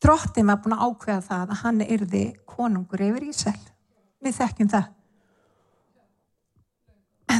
Drottin 0.00 0.48
var 0.48 0.62
búin 0.64 0.78
að 0.78 0.86
ákveða 0.86 1.24
það 1.26 1.50
að 1.52 1.60
hann 1.60 1.82
erði 1.84 2.22
konungur 2.48 3.02
yfir 3.04 3.26
Ísæl. 3.28 3.58
Við 4.24 4.38
þekkjum 4.38 4.70
það. 4.72 4.86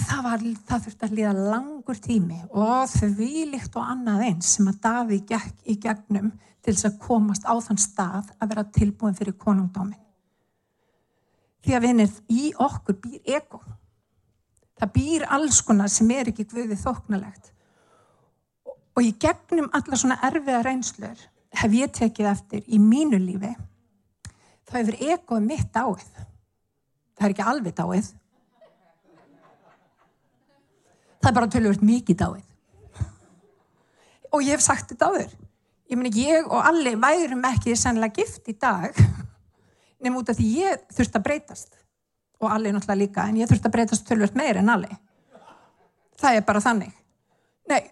En 0.01 0.07
það, 0.09 0.21
var, 0.25 0.45
það 0.65 0.85
þurfti 0.87 1.05
að 1.05 1.17
líða 1.19 1.31
langur 1.37 1.99
tími 2.01 2.39
og 2.57 2.89
því 2.89 3.31
líkt 3.51 3.75
og 3.77 3.89
annað 3.93 4.23
eins 4.31 4.53
sem 4.57 4.69
að 4.71 4.79
Daví 4.87 5.19
gekk 5.29 5.67
í 5.69 5.75
gegnum 5.83 6.31
til 6.65 6.73
þess 6.73 6.87
að 6.89 6.95
komast 7.03 7.45
á 7.45 7.53
þann 7.61 7.81
stað 7.83 8.31
að 8.41 8.53
vera 8.55 8.65
tilbúin 8.73 9.19
fyrir 9.19 9.37
konungdómin. 9.37 9.99
Því 11.61 11.77
að 11.77 11.85
vinir 11.85 12.15
í 12.33 12.47
okkur 12.57 12.97
býr 13.03 13.35
ego. 13.37 13.61
Það 14.81 14.93
býr 14.95 15.27
alls 15.37 15.61
konar 15.69 15.93
sem 15.93 16.15
er 16.17 16.33
ekki 16.33 16.49
guðið 16.49 16.81
þóknalegt. 16.81 17.53
Og 18.97 19.05
í 19.05 19.13
gegnum 19.21 19.69
alla 19.77 20.01
svona 20.01 20.17
erfiða 20.31 20.63
reynslur 20.65 21.27
hef 21.61 21.77
ég 21.77 21.93
tekið 21.93 22.31
eftir 22.33 22.65
í 22.73 22.81
mínu 22.81 23.21
lífi 23.21 23.53
þá 24.65 24.79
hefur 24.79 24.99
egoð 25.11 25.45
mitt 25.45 25.69
dáið. 25.77 26.09
Það 27.21 27.29
er 27.29 27.37
ekki 27.37 27.49
alveg 27.53 27.77
dáið 27.77 28.11
það 31.21 31.31
er 31.31 31.37
bara 31.37 31.53
tölvöld 31.53 31.85
mikið 31.85 32.19
dáið. 32.23 32.47
Og 34.31 34.45
ég 34.47 34.55
hef 34.55 34.65
sagt 34.65 34.93
þetta 34.93 35.11
áður. 35.11 35.33
Ég 35.91 35.99
meni, 35.99 36.13
ég 36.23 36.47
og 36.47 36.63
allir 36.63 36.99
værum 37.03 37.43
ekki 37.49 37.75
sannlega 37.77 38.21
gift 38.21 38.47
í 38.49 38.55
dag 38.55 38.95
nefnum 40.01 40.21
út 40.21 40.31
af 40.31 40.39
því 40.39 40.51
ég 40.61 40.85
þurft 40.95 41.19
að 41.19 41.25
breytast. 41.27 41.73
Og 42.41 42.49
allir 42.49 42.73
náttúrulega 42.73 43.03
líka, 43.03 43.25
en 43.29 43.41
ég 43.41 43.51
þurft 43.51 43.67
að 43.69 43.75
breytast 43.75 44.07
tölvöld 44.09 44.37
meir 44.39 44.61
en 44.61 44.73
allir. 44.73 44.95
Það 46.21 46.39
er 46.39 46.47
bara 46.47 46.63
þannig. 46.65 46.95
Nei, 47.69 47.83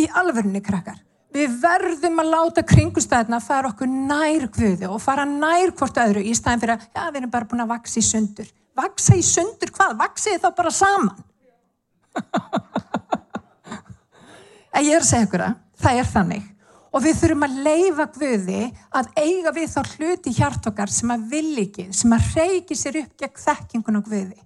í 0.00 0.06
alverðinni 0.08 0.62
krakkar. 0.64 1.02
Við 1.34 1.58
verðum 1.60 2.20
að 2.22 2.30
láta 2.30 2.62
kringustæðina 2.62 3.40
að 3.40 3.46
fara 3.48 3.70
okkur 3.72 3.90
nær 3.90 4.46
guði 4.54 4.86
og 4.86 5.02
fara 5.02 5.24
nær 5.26 5.74
hvort 5.74 5.98
öðru 5.98 6.22
í 6.22 6.34
staðin 6.38 6.62
fyrir 6.62 6.76
að, 6.76 6.84
já, 6.94 7.04
við 7.10 7.20
erum 7.20 7.32
bara 7.34 7.48
búin 7.50 7.64
að 7.64 7.72
vaksa 7.74 7.98
í 7.98 8.06
sundur. 8.06 8.50
Vaksa 8.78 9.18
í 9.18 9.24
sundur 9.26 9.72
hvað? 9.74 9.96
Vaksið 9.98 10.38
þá 10.44 10.48
bara 10.54 10.72
saman 10.74 11.24
en 14.74 14.82
ég 14.84 14.94
er 14.94 15.02
að 15.02 15.08
segja 15.08 15.26
ykkur 15.28 15.46
að 15.46 15.54
það 15.84 16.00
er 16.00 16.10
þannig. 16.10 16.50
Og 16.94 17.02
við 17.02 17.16
þurfum 17.18 17.46
að 17.46 17.56
leifa 17.66 18.04
Guði 18.14 18.64
að 18.94 19.06
eiga 19.18 19.50
við 19.54 19.72
þá 19.72 19.80
hluti 19.96 20.34
hjart 20.36 20.68
okkar 20.70 20.90
sem 20.94 21.10
að 21.10 21.24
vil 21.32 21.54
ekki, 21.64 21.88
sem 21.90 22.12
að 22.14 22.28
reiki 22.36 22.76
sér 22.78 23.00
upp 23.02 23.16
gegn 23.18 23.40
þekkingun 23.46 23.98
og 23.98 24.04
Guði. 24.10 24.38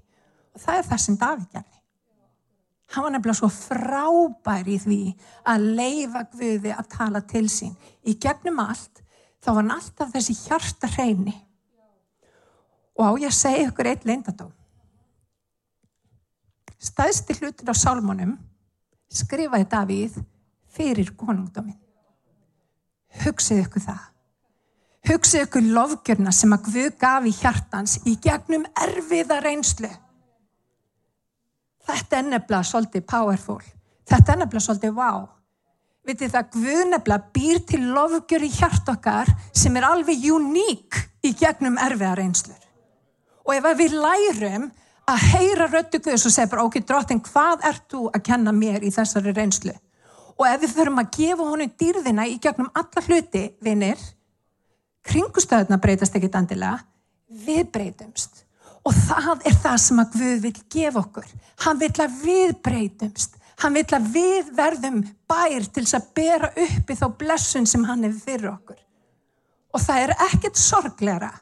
Og 0.57 0.63
það 0.63 0.79
er 0.79 0.89
það 0.89 1.03
sem 1.05 1.19
Davík 1.21 1.51
gerði. 1.53 1.77
Hann 2.89 3.05
var 3.05 3.13
nefnilega 3.13 3.37
svo 3.43 3.51
frábær 3.53 4.65
í 4.65 4.79
því 4.81 5.03
að 5.53 5.67
leifa 5.77 6.25
Guði 6.33 6.73
að 6.73 6.89
tala 6.95 7.21
til 7.29 7.45
sín. 7.53 7.77
Í 8.09 8.17
gegnum 8.17 8.65
allt 8.65 9.05
þá 9.45 9.51
var 9.53 9.61
hann 9.61 9.77
alltaf 9.77 10.15
þessi 10.15 10.39
hjarta 10.47 10.89
hreini 10.97 11.37
og 12.99 13.05
á 13.07 13.11
ég 13.23 13.31
að 13.31 13.39
segja 13.39 13.69
ykkur 13.69 13.91
eitt 13.93 14.07
leindadóm 14.09 14.51
Stæðsti 16.99 17.35
hlutin 17.39 17.71
á 17.71 17.75
sálmónum 17.79 18.31
skrifaði 19.07 19.67
Davíð 19.71 20.15
fyrir 20.75 21.13
konungdómin. 21.15 21.77
Hugsið 23.23 23.61
ykkur 23.63 23.85
það. 23.85 24.01
Hugsið 25.07 25.45
ykkur 25.45 25.69
lofgjörna 25.77 26.33
sem 26.35 26.57
að 26.57 26.65
Guð 26.67 26.89
gaf 26.99 27.29
í 27.31 27.35
hjartans 27.37 27.95
í 28.03 28.17
gegnum 28.19 28.67
erfiða 28.83 29.37
reynslu. 29.45 29.93
Þetta 31.87 32.19
er 32.19 32.27
nefnilega 32.33 32.67
svolítið 32.73 33.07
powerful. 33.15 33.63
Þetta 34.03 34.35
er 34.35 34.43
nefnilega 34.43 34.67
svolítið 34.67 34.99
wow. 34.99 35.23
Vitið 36.03 36.35
það, 36.35 36.51
Guð 36.57 36.83
nefnilega 36.97 37.33
býr 37.39 37.63
til 37.71 37.83
lofgjör 37.95 38.49
í 38.49 38.51
hjart 38.59 38.93
okkar 38.97 39.31
sem 39.55 39.79
er 39.79 39.87
alveg 39.87 40.27
uník 40.35 40.99
í 41.23 41.31
gegnum 41.39 41.79
erfiða 41.79 42.19
reynslur. 42.19 42.69
Og 43.47 43.55
ef 43.55 43.73
við 43.85 43.95
lærum 44.03 44.71
að 45.09 45.25
heyra 45.33 45.68
röttu 45.71 46.01
Guðs 46.05 46.27
og 46.29 46.35
segja 46.35 46.51
bara 46.53 46.64
ok, 46.66 46.81
drottin, 46.85 47.23
hvað 47.25 47.64
ert 47.71 47.87
þú 47.92 48.09
að 48.12 48.25
kenna 48.29 48.53
mér 48.53 48.85
í 48.85 48.92
þessari 48.92 49.33
reynslu? 49.37 49.75
Og 50.38 50.44
ef 50.47 50.61
við 50.62 50.75
förum 50.77 51.01
að 51.01 51.14
gefa 51.16 51.47
honum 51.49 51.73
dýrðina 51.81 52.27
í 52.29 52.37
gegnum 52.42 52.68
alla 52.79 53.05
hluti, 53.07 53.44
vinnir, 53.64 54.03
kringustöðuna 55.09 55.81
breytast 55.83 56.14
ekkit 56.14 56.37
andilega, 56.38 56.83
við 57.47 57.64
breytumst. 57.75 58.44
Og 58.87 58.94
það 58.94 59.49
er 59.49 59.57
það 59.64 59.81
sem 59.83 60.01
að 60.01 60.14
Guð 60.14 60.44
vil 60.44 60.55
gefa 60.71 61.03
okkur. 61.03 61.27
Hann 61.64 61.81
vil 61.81 61.90
að 62.05 62.21
við 62.23 62.55
breytumst. 62.64 63.35
Hann 63.59 63.75
vil 63.75 63.88
að 63.97 64.07
við 64.14 64.53
verðum 64.55 65.01
bær 65.29 65.66
til 65.66 65.83
þess 65.83 65.99
að 65.99 66.12
bera 66.14 66.53
uppi 66.55 66.94
þá 66.97 67.07
blessun 67.18 67.66
sem 67.66 67.85
hann 67.88 68.07
hefur 68.07 68.23
fyrir 68.29 68.53
okkur. 68.53 68.79
Og 69.75 69.83
það 69.83 70.05
er 70.05 70.14
ekkert 70.29 70.61
sorgleira 70.62 71.33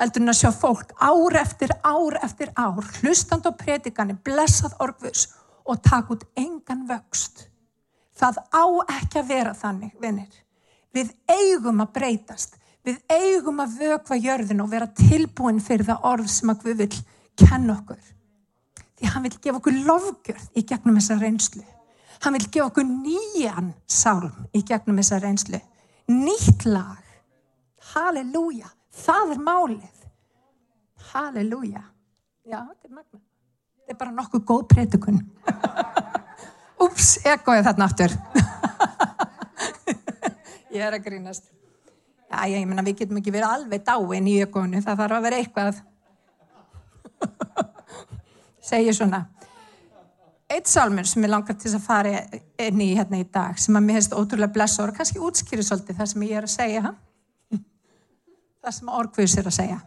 heldur 0.00 0.24
en 0.24 0.32
að 0.32 0.38
sjá 0.40 0.50
fólk 0.56 0.94
ár 0.96 1.36
eftir 1.40 1.72
ár 1.84 2.16
eftir 2.24 2.52
ár, 2.56 2.84
hlustand 3.00 3.44
á 3.44 3.52
predikani, 3.52 4.16
blessað 4.16 4.78
orgvus 4.80 5.26
og 5.68 5.82
takk 5.84 6.14
út 6.14 6.24
engan 6.40 6.86
vöxt. 6.88 7.46
Það 8.16 8.40
á 8.52 8.64
ekki 8.96 9.20
að 9.20 9.28
vera 9.28 9.52
þannig, 9.56 9.92
vinnir. 10.00 10.32
Við 10.92 11.12
eigum 11.30 11.84
að 11.84 11.92
breytast, 11.98 12.56
við 12.84 12.98
eigum 13.12 13.60
að 13.62 13.76
vögva 13.80 14.18
jörðin 14.18 14.64
og 14.64 14.72
vera 14.72 14.88
tilbúin 14.96 15.60
fyrir 15.62 15.86
það 15.88 16.08
orð 16.10 16.32
sem 16.32 16.52
að 16.52 16.66
við 16.68 16.80
vil 16.82 17.02
kenna 17.44 17.76
okkur. 17.76 18.00
Því 18.98 19.12
hann 19.12 19.24
vil 19.24 19.36
gefa 19.36 19.60
okkur 19.60 19.78
lofgjörð 19.86 20.48
í 20.56 20.64
gegnum 20.68 20.98
þessa 20.98 21.20
reynslu. 21.20 21.62
Hann 22.20 22.36
vil 22.36 22.48
gefa 22.48 22.66
okkur 22.68 22.88
nýjan 22.88 23.70
sálm 23.88 24.48
í 24.52 24.64
gegnum 24.66 25.00
þessa 25.00 25.20
reynslu. 25.22 25.60
Nýtt 26.10 26.66
lag. 26.68 27.00
Halleluja. 27.94 28.68
Það 28.90 29.34
er 29.34 29.42
málið. 29.46 30.04
Halleluja. 31.10 31.82
Já, 32.46 32.58
þetta 32.58 32.88
er 32.88 32.94
magna. 32.94 33.20
Þetta 33.20 33.94
er 33.94 33.98
bara 34.00 34.16
nokkuð 34.16 34.44
góð 34.48 34.66
prétukun. 34.70 35.20
Úps, 36.84 37.08
ekoði 37.28 37.64
þarna 37.66 37.86
aftur. 37.86 38.14
ég 40.74 40.84
er 40.86 40.96
að 40.96 41.04
grínast. 41.06 41.50
Já, 42.30 42.46
ég 42.50 42.66
menna, 42.66 42.84
við 42.86 43.02
getum 43.02 43.18
ekki 43.20 43.34
verið 43.34 43.50
alveg 43.50 43.84
dáin 43.86 44.30
í 44.30 44.38
ekonu. 44.44 44.82
Það 44.84 45.02
þarf 45.02 45.18
að 45.18 45.26
vera 45.26 45.40
eitthvað. 45.42 45.82
Segir 48.70 48.96
svona. 48.96 49.24
Eitt 50.50 50.66
sálmur 50.66 51.06
sem 51.06 51.22
ég 51.22 51.30
langar 51.30 51.54
til 51.58 51.70
að 51.76 51.84
fara 51.84 52.24
inn 52.58 52.80
í 52.82 52.88
hérna 52.98 53.20
í 53.20 53.26
dag, 53.30 53.58
sem 53.60 53.76
að 53.78 53.84
mér 53.86 54.00
hefst 54.00 54.16
ótrúlega 54.16 54.54
blessa 54.54 54.82
og 54.82 54.96
kannski 54.96 55.22
útskýri 55.22 55.62
svolítið 55.62 56.00
það 56.00 56.10
sem 56.10 56.24
ég 56.26 56.40
er 56.40 56.48
að 56.48 56.54
segja. 56.56 56.82
Ha? 56.88 57.09
Það 58.60 58.76
sem 58.76 58.92
orgvus 59.00 59.36
er 59.40 59.50
að 59.50 59.56
segja. 59.56 59.80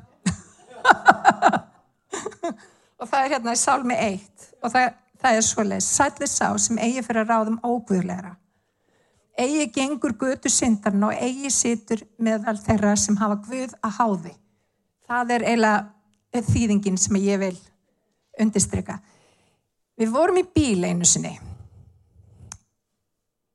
Og 2.99 3.09
það 3.09 3.19
er 3.19 3.31
hérna 3.35 3.55
í 3.55 3.59
sálmi 3.59 3.95
1 3.99 4.45
og 4.63 4.71
það, 4.71 4.85
það 5.19 5.37
er 5.37 5.43
svoleið 5.43 5.83
sætli 5.83 6.27
sá 6.31 6.47
sem 6.61 6.77
eigi 6.79 7.01
fyrir 7.03 7.25
að 7.25 7.31
ráðum 7.33 7.59
óguðleira 7.67 8.31
eigi 9.37 9.69
gengur 9.73 10.13
gutu 10.17 10.49
syndarinn 10.49 11.07
og 11.07 11.15
eigi 11.17 11.49
situr 11.51 12.03
meðal 12.21 12.57
þeirra 12.61 12.93
sem 12.99 13.17
hafa 13.17 13.39
guð 13.47 13.73
að 13.81 13.95
háði. 13.97 14.33
Það 15.07 15.33
er 15.35 15.45
eiginlega 15.47 16.43
þýðingin 16.49 16.99
sem 17.01 17.17
ég 17.21 17.41
vil 17.41 17.55
undistrykka 18.41 18.99
við 19.99 20.13
vorum 20.13 20.39
í 20.41 20.45
bíl 20.55 20.85
einu 20.85 21.05
sinni. 21.05 21.33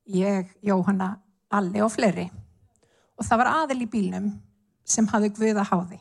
Ég, 0.09 0.47
Jóhanna, 0.65 1.13
Alli 1.53 1.83
og 1.85 1.91
fleiri. 1.93 2.25
Og 3.19 3.27
það 3.27 3.41
var 3.41 3.49
aðil 3.51 3.83
í 3.83 3.89
bílnum 3.91 4.29
sem 4.89 5.07
hafi 5.09 5.31
Guð 5.37 5.59
að 5.61 5.69
háði. 5.71 5.99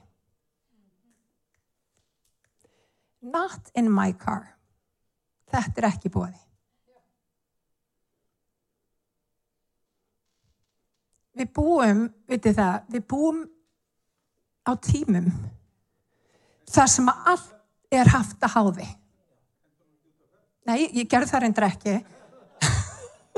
Not 3.29 3.72
in 3.77 3.90
my 3.92 4.12
car. 4.16 4.55
Þetta 5.53 5.83
er 5.83 5.88
ekki 5.90 6.12
bóði. 6.12 6.37
Við 11.38 11.51
búum, 11.55 12.07
veitir 12.27 12.57
það, 12.57 12.79
við 12.90 13.05
búum 13.12 13.42
á 14.66 14.72
tímum 14.83 15.29
þar 16.68 16.90
sem 16.90 17.11
að 17.12 17.29
allt 17.33 17.94
er 17.94 18.11
haft 18.11 18.42
að 18.42 18.55
háði. 18.57 18.88
Nei, 20.68 20.81
ég 20.98 21.07
gerð 21.09 21.31
það 21.31 21.44
reyndar 21.44 21.68
ekki. 21.70 21.94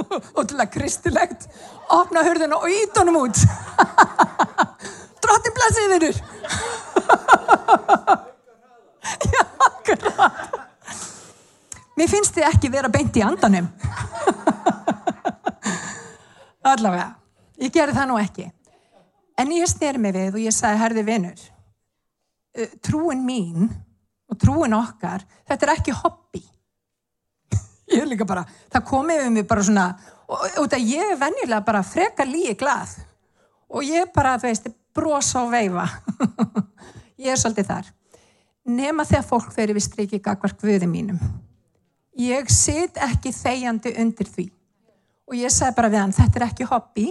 ótrúlega 0.39 0.71
kristilegt 0.73 1.49
opna 1.93 2.25
hurðina 2.25 2.59
og 2.61 2.73
ít 2.73 2.97
honum 2.99 3.21
út 3.25 3.41
drottin 5.31 5.55
blessið 5.57 5.93
þurur 5.95 6.17
já, 9.31 9.43
akkurat 9.67 10.15
mér 12.01 12.11
finnst 12.11 12.35
þið 12.35 12.49
ekki 12.49 12.73
vera 12.73 12.91
beint 12.93 13.19
í 13.19 13.23
andanum 13.25 13.69
allavega 16.67 17.09
ég 17.63 17.75
gerði 17.75 17.97
það 17.99 18.11
nú 18.11 18.19
ekki 18.21 18.47
en 19.41 19.55
ég 19.55 19.71
sneri 19.71 20.03
mig 20.03 20.17
við 20.17 20.35
og 20.35 20.43
ég 20.43 20.57
sagði 20.57 20.83
herði 20.83 21.07
vinnur 21.07 21.47
trúin 22.85 23.23
mín 23.25 23.71
og 24.31 24.39
trúin 24.41 24.75
okkar 24.77 25.25
þetta 25.49 25.67
er 25.67 25.75
ekki 25.77 25.95
hobby 26.01 26.43
ég 27.91 28.03
er 28.03 28.11
líka 28.11 28.27
bara, 28.29 28.45
það 28.71 28.89
komið 28.91 29.25
um 29.27 29.39
mig 29.39 29.47
bara 29.51 29.63
svona, 29.67 29.87
og, 30.31 30.43
og 30.63 30.69
það 30.71 30.91
ég 30.91 31.15
er 31.15 31.23
venjulega 31.23 31.63
bara 31.67 31.87
frekar 31.87 32.29
líi 32.29 32.55
glað 32.59 32.99
og 33.71 33.87
ég 33.87 34.11
bara, 34.15 34.37
þú 34.39 34.51
veist, 34.51 34.71
brosa 34.95 35.45
og 35.45 35.53
veifa. 35.53 35.87
Ég 37.21 37.33
er 37.33 37.41
svolítið 37.41 37.69
þar. 37.69 37.91
Nema 38.71 39.07
þegar 39.09 39.27
fólk 39.27 39.53
fyrir 39.55 39.77
við 39.77 39.87
strikið 39.87 40.23
gagvar 40.25 40.55
guði 40.61 40.89
mínum. 40.89 41.21
Ég 42.21 42.51
sit 42.53 42.99
ekki 43.01 43.33
þegjandi 43.35 43.95
undir 44.03 44.29
því. 44.29 44.47
Og 45.31 45.37
ég 45.39 45.53
segi 45.55 45.77
bara 45.77 45.89
við 45.93 46.03
hann, 46.03 46.15
þetta 46.15 46.41
er 46.41 46.45
ekki 46.49 46.67
hobby. 46.69 47.07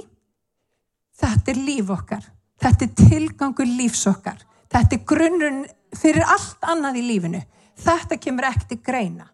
Þetta 1.20 1.54
er 1.54 1.62
líf 1.64 1.92
okkar. 1.96 2.26
Þetta 2.60 2.86
er 2.86 2.96
tilgangur 3.00 3.70
lífs 3.70 4.04
okkar. 4.12 4.42
Þetta 4.70 4.98
er 4.98 5.06
grunnun 5.08 5.62
fyrir 5.98 6.28
allt 6.28 6.68
annað 6.68 7.00
í 7.00 7.06
lífinu. 7.08 7.42
Þetta 7.80 8.20
kemur 8.22 8.50
ekkert 8.50 8.76
í 8.76 8.80
greina. 8.84 9.30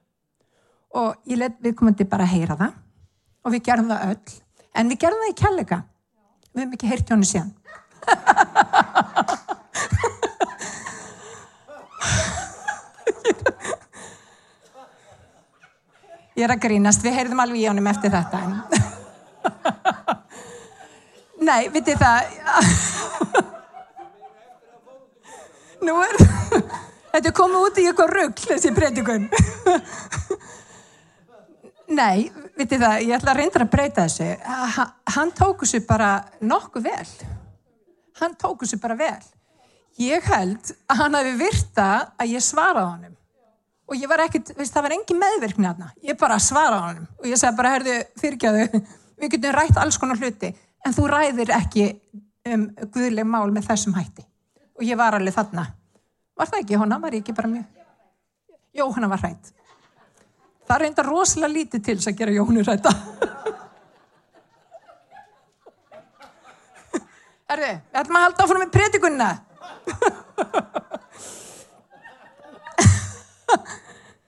Og 0.96 1.18
ég 1.28 1.42
let 1.42 1.58
viðkomandi 1.66 2.08
bara 2.08 2.30
heyra 2.30 2.56
það. 2.60 2.78
Og 3.46 3.56
við 3.56 3.66
gerum 3.68 3.92
það 3.92 4.08
öll. 4.14 4.40
En 4.76 4.92
við 4.92 5.02
gerum 5.02 5.24
það 5.24 5.34
í 5.34 5.38
kjallega 5.42 5.82
við 6.56 6.64
hefum 6.64 6.76
ekki 6.78 6.90
heyrt 6.90 7.12
hjónu 7.12 7.28
síðan 7.28 7.52
ég 16.36 16.44
er 16.44 16.54
að 16.54 16.64
grínast. 16.66 17.04
Við 17.04 17.16
heyrðum 17.20 17.42
alveg 17.44 17.62
í 17.64 17.68
honum 17.70 17.88
eftir 17.90 18.12
þetta. 18.14 18.40
Nei, 21.46 21.70
vitið 21.74 21.98
það? 22.02 22.22
Nú 25.86 25.94
er 26.02 26.16
þetta 27.14 27.32
komið 27.36 27.68
út 27.68 27.80
í 27.80 27.86
eitthvað 27.90 28.14
rugg 28.18 28.36
þessi 28.50 28.72
predikun. 28.76 29.28
Nei, 31.96 32.32
vitið 32.58 32.82
það, 32.82 32.96
ég 33.06 33.16
ætla 33.20 33.32
að 33.36 33.40
reynda 33.40 33.62
að 33.62 33.72
breyta 33.76 34.06
þessu. 34.08 34.30
Ha, 34.76 34.86
hann 35.16 35.32
tóku 35.38 35.70
sér 35.70 35.84
bara 35.88 36.10
nokkuð 36.42 36.88
vel. 36.88 37.10
Hann 38.20 38.36
tóku 38.40 38.68
sér 38.68 38.80
bara 38.84 38.98
vel. 39.00 39.22
Ég 40.00 40.24
held 40.28 40.72
að 40.92 41.02
hann 41.02 41.16
hafi 41.16 41.34
virta 41.40 41.88
að 42.20 42.36
ég 42.36 42.44
svaraði 42.44 42.92
honum. 42.92 43.16
Og 43.86 44.00
ég 44.02 44.10
var 44.10 44.24
ekkert, 44.26 44.52
veist, 44.58 44.74
það 44.74 44.88
var 44.88 44.96
engin 44.96 45.20
meðvirkni 45.22 45.68
aðna. 45.70 45.92
Ég 46.04 46.18
bara 46.20 46.40
svaraði 46.42 46.88
honum. 46.90 47.10
Og 47.22 47.28
ég 47.30 47.40
sagði 47.40 47.60
bara, 47.60 47.74
herðu, 47.76 47.98
fyrirgjöðu, 48.22 48.82
við 49.22 49.36
getum 49.36 49.56
rætt 49.56 49.80
alls 49.80 50.00
konar 50.02 50.20
hluti, 50.20 50.52
en 50.86 50.96
þú 50.96 51.10
ræðir 51.12 51.54
ekki 51.56 51.86
um 52.52 52.66
guðleg 52.94 53.28
mál 53.30 53.48
með 53.54 53.70
þessum 53.70 53.96
hætti. 53.98 54.26
Og 54.76 54.84
ég 54.88 55.00
var 55.00 55.16
alveg 55.18 55.36
þarna. 55.36 55.68
Var 56.36 56.50
það 56.52 56.64
ekki, 56.64 56.80
hona 56.82 57.00
var 57.00 57.16
ég 57.16 57.24
ekki 57.24 57.36
bara 57.38 57.52
mjög? 57.52 57.68
Jó, 58.76 58.90
hana 58.98 59.12
var 59.12 59.22
hrætt. 59.24 59.54
Það 60.66 60.82
reynda 60.82 61.06
rosalega 61.06 61.54
lítið 61.54 61.86
til 61.86 61.96
þess 62.00 62.12
að 62.12 62.18
gera 62.20 62.36
Jónu 62.36 62.66
rætta. 62.66 62.92
Erði, 67.56 67.74
við 67.80 68.00
ætlum 68.02 68.18
að 68.20 68.26
halda 68.26 68.44
áfram 68.46 68.62
með 68.64 68.72
predikunna. 68.76 69.30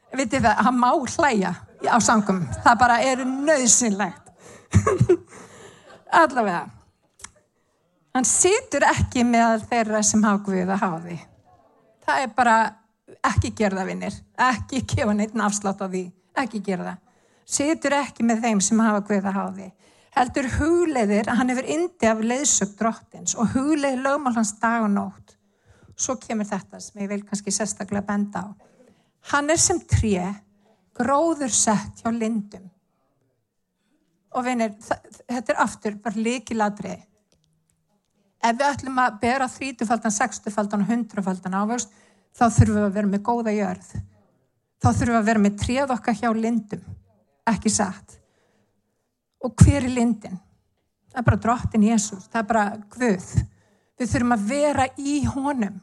Vitið 0.18 0.42
það, 0.48 0.56
hann 0.66 0.78
má 0.82 0.92
hlæja 0.96 1.52
á 1.86 1.98
sangum. 2.02 2.40
Það 2.66 2.76
bara 2.82 2.98
er 3.06 3.18
nöðsynlegt. 3.28 4.26
Allavega. 6.24 6.64
Hann 8.16 8.26
situr 8.26 8.84
ekki 8.88 9.22
með 9.28 9.68
þeirra 9.70 10.00
sem 10.02 10.24
hafa 10.26 10.40
guðið 10.48 10.72
að 10.74 10.84
hafa 10.86 11.00
því. 11.04 11.18
Það 12.08 12.18
er 12.24 12.30
bara 12.40 12.56
ekki 13.28 13.50
gerða 13.60 13.84
vinnir. 13.86 14.16
Ekki 14.48 14.78
gefa 14.90 15.14
neitt 15.14 15.36
afslátt 15.38 15.84
á 15.84 15.88
því 15.88 16.06
ekki 16.44 16.62
gera 16.64 16.92
það. 16.92 17.04
Situr 17.48 17.96
ekki 17.98 18.26
með 18.28 18.44
þeim 18.46 18.62
sem 18.64 18.82
hafa 18.84 19.04
guða 19.08 19.34
háði. 19.36 19.68
Heldur 20.18 20.48
hugleiðir 20.58 21.30
að 21.30 21.40
hann 21.40 21.52
hefur 21.54 21.68
indi 21.74 22.10
af 22.10 22.24
leiðsög 22.24 22.74
drottins 22.80 23.36
og 23.38 23.52
hugleiðir 23.54 24.02
lögmál 24.02 24.34
hans 24.38 24.56
dag 24.62 24.86
og 24.86 24.90
nótt. 24.94 25.36
Svo 25.98 26.18
kemur 26.22 26.48
þetta 26.50 26.80
sem 26.82 27.04
ég 27.04 27.12
vil 27.12 27.24
kannski 27.26 27.54
sérstaklega 27.54 28.06
benda 28.08 28.44
á. 28.46 28.48
Hann 29.34 29.50
er 29.54 29.62
sem 29.62 29.80
tré, 29.82 30.26
gróður 30.98 31.54
sett 31.54 32.02
hjá 32.02 32.12
lindum. 32.14 32.66
Og 34.38 34.46
vinir, 34.46 34.76
þetta 34.82 35.54
er 35.54 35.62
aftur 35.64 35.98
bara 36.02 36.26
líkiladrið. 36.28 37.06
Ef 38.48 38.54
við 38.58 38.68
ætlum 38.68 39.00
að 39.02 39.18
bera 39.22 39.48
þrítufaldan, 39.50 40.14
sextufaldan 40.14 40.86
og 40.86 40.92
hundrufaldan 40.92 41.58
ávöxt, 41.58 41.90
þá 42.38 42.46
þurfum 42.46 42.78
við 42.78 42.86
að 42.86 42.96
vera 43.00 43.12
með 43.14 43.26
góða 43.26 43.56
jörð 43.56 43.98
þá 44.82 44.90
þurfum 44.92 45.14
við 45.14 45.20
að 45.20 45.28
vera 45.30 45.44
með 45.44 45.60
tréð 45.62 45.94
okkar 45.96 46.18
hjá 46.18 46.30
lindum, 46.36 46.84
ekki 47.50 47.72
satt. 47.74 48.18
Og 49.46 49.54
hver 49.62 49.84
er 49.84 49.92
lindin? 49.94 50.40
Það 51.12 51.20
er 51.22 51.28
bara 51.28 51.42
drottin 51.42 51.86
Jésús, 51.88 52.26
það 52.32 52.40
er 52.42 52.48
bara 52.52 52.66
Guð. 52.94 53.28
Við 53.98 54.10
þurfum 54.12 54.34
að 54.36 54.48
vera 54.52 54.88
í 55.02 55.20
honum. 55.34 55.78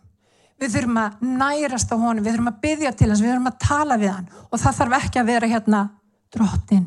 Við 0.62 0.76
þurfum 0.76 1.00
að 1.02 1.22
nærast 1.26 1.90
á 1.90 1.96
honum, 1.98 2.22
við 2.22 2.36
þurfum 2.36 2.50
að 2.52 2.60
byggja 2.62 2.92
til 2.94 3.08
hans, 3.10 3.22
við 3.22 3.32
þurfum 3.32 3.50
að 3.50 3.62
tala 3.64 3.96
við 3.98 4.12
hann. 4.14 4.28
Og 4.50 4.60
það 4.62 4.76
þarf 4.78 4.98
ekki 5.00 5.20
að 5.20 5.30
vera 5.32 5.50
hérna 5.50 5.80
drottin, 6.34 6.84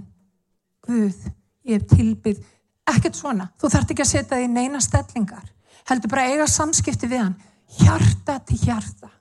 Guð, 0.88 1.26
ég 1.68 1.82
hef 1.82 1.90
tilbyggð. 1.92 2.46
Ekkert 2.88 3.20
svona, 3.20 3.50
þú 3.60 3.72
þarf 3.74 3.92
ekki 3.92 4.06
að 4.06 4.12
setja 4.14 4.40
því 4.40 4.48
neina 4.54 4.80
stellingar. 4.84 5.44
Heldur 5.90 6.12
bara 6.12 6.30
eiga 6.32 6.48
samskipti 6.48 7.10
við 7.12 7.26
hann, 7.26 7.36
hjarta 7.82 8.38
til 8.48 8.60
hjarta. 8.62 9.12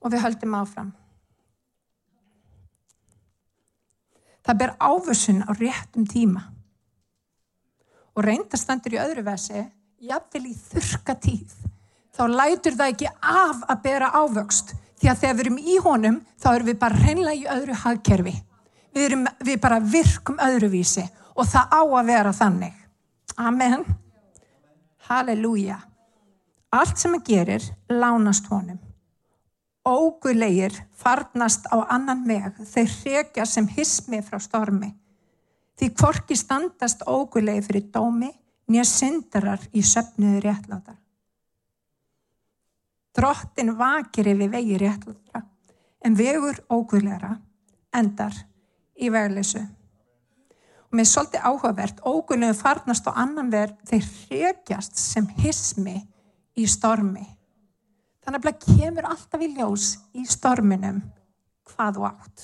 Og 0.00 0.12
við 0.14 0.24
höldum 0.24 0.56
áfram. 0.56 0.94
Það 4.48 4.56
ber 4.62 4.70
áfusun 4.80 5.42
á 5.44 5.52
réttum 5.52 6.06
tíma. 6.08 6.46
Og 8.16 8.24
reyndastandur 8.24 8.96
í 8.96 9.00
öðru 9.02 9.26
vesi, 9.26 9.60
jafnvel 10.00 10.46
í 10.48 10.54
þurka 10.56 11.14
tíð, 11.20 11.52
þá 12.16 12.22
lætur 12.32 12.78
það 12.78 12.94
ekki 12.94 13.10
af 13.20 13.60
að 13.68 13.82
bera 13.84 14.08
ávöxt. 14.16 14.72
Því 14.98 15.10
að 15.12 15.20
þegar 15.20 15.36
við 15.36 15.44
erum 15.44 15.60
í 15.60 15.76
honum, 15.84 16.16
þá 16.40 16.48
erum 16.54 16.70
við 16.70 16.80
bara 16.80 17.02
reynlega 17.04 17.36
í 17.36 17.46
öðru 17.58 17.76
hagkerfi. 17.84 18.34
Við, 18.96 19.04
erum, 19.04 19.28
við 19.44 19.60
bara 19.62 19.82
virkum 19.84 20.40
öðruvísi 20.42 21.04
og 21.36 21.46
það 21.46 21.76
á 21.76 21.82
að 21.84 22.08
vera 22.08 22.34
þannig. 22.40 22.82
Amen. 23.36 23.84
Halleluja. 25.12 25.78
Allt 26.72 26.98
sem 26.98 27.20
að 27.20 27.28
gerir, 27.28 27.72
lánast 27.92 28.48
honum 28.48 28.87
ógulegir 29.88 30.74
farnast 30.98 31.66
á 31.72 31.80
annan 31.88 32.24
meg, 32.26 32.56
þeir 32.68 32.90
hrekja 33.00 33.46
sem 33.48 33.68
hismi 33.72 34.20
frá 34.22 34.40
stormi. 34.42 34.92
Því 35.78 35.88
hvorki 35.94 36.36
standast 36.36 37.04
ógulegi 37.06 37.64
fyrir 37.68 37.86
dómi, 37.94 38.30
nýja 38.68 38.84
syndarar 38.84 39.62
í 39.72 39.82
söpnuðu 39.86 40.42
réttláta. 40.44 40.96
Drottin 43.16 43.72
vakir 43.78 44.28
yfir 44.30 44.52
vegi 44.52 44.78
réttláta, 44.78 45.42
en 46.04 46.18
vegur 46.18 46.60
ógulegra 46.70 47.36
endar 47.94 48.34
í 48.98 49.10
vegleysu. 49.10 49.62
Og 50.88 50.96
með 50.96 51.10
svolítið 51.10 51.48
áhugavert, 51.48 51.98
ógulegu 52.06 52.56
farnast 52.56 53.08
á 53.10 53.12
annan 53.14 53.50
verð, 53.52 53.76
þeir 53.88 54.06
hrekjast 54.28 54.96
sem 54.98 55.26
hismi 55.42 56.00
í 56.56 56.66
stormi. 56.66 57.26
Þannig 58.28 58.44
að 58.44 58.64
kemur 58.76 59.06
alltaf 59.08 59.40
í 59.40 59.46
ljós 59.56 59.84
í 60.12 60.22
storminum 60.28 60.98
hvað 61.70 61.94
þú 61.96 62.02
átt. 62.04 62.42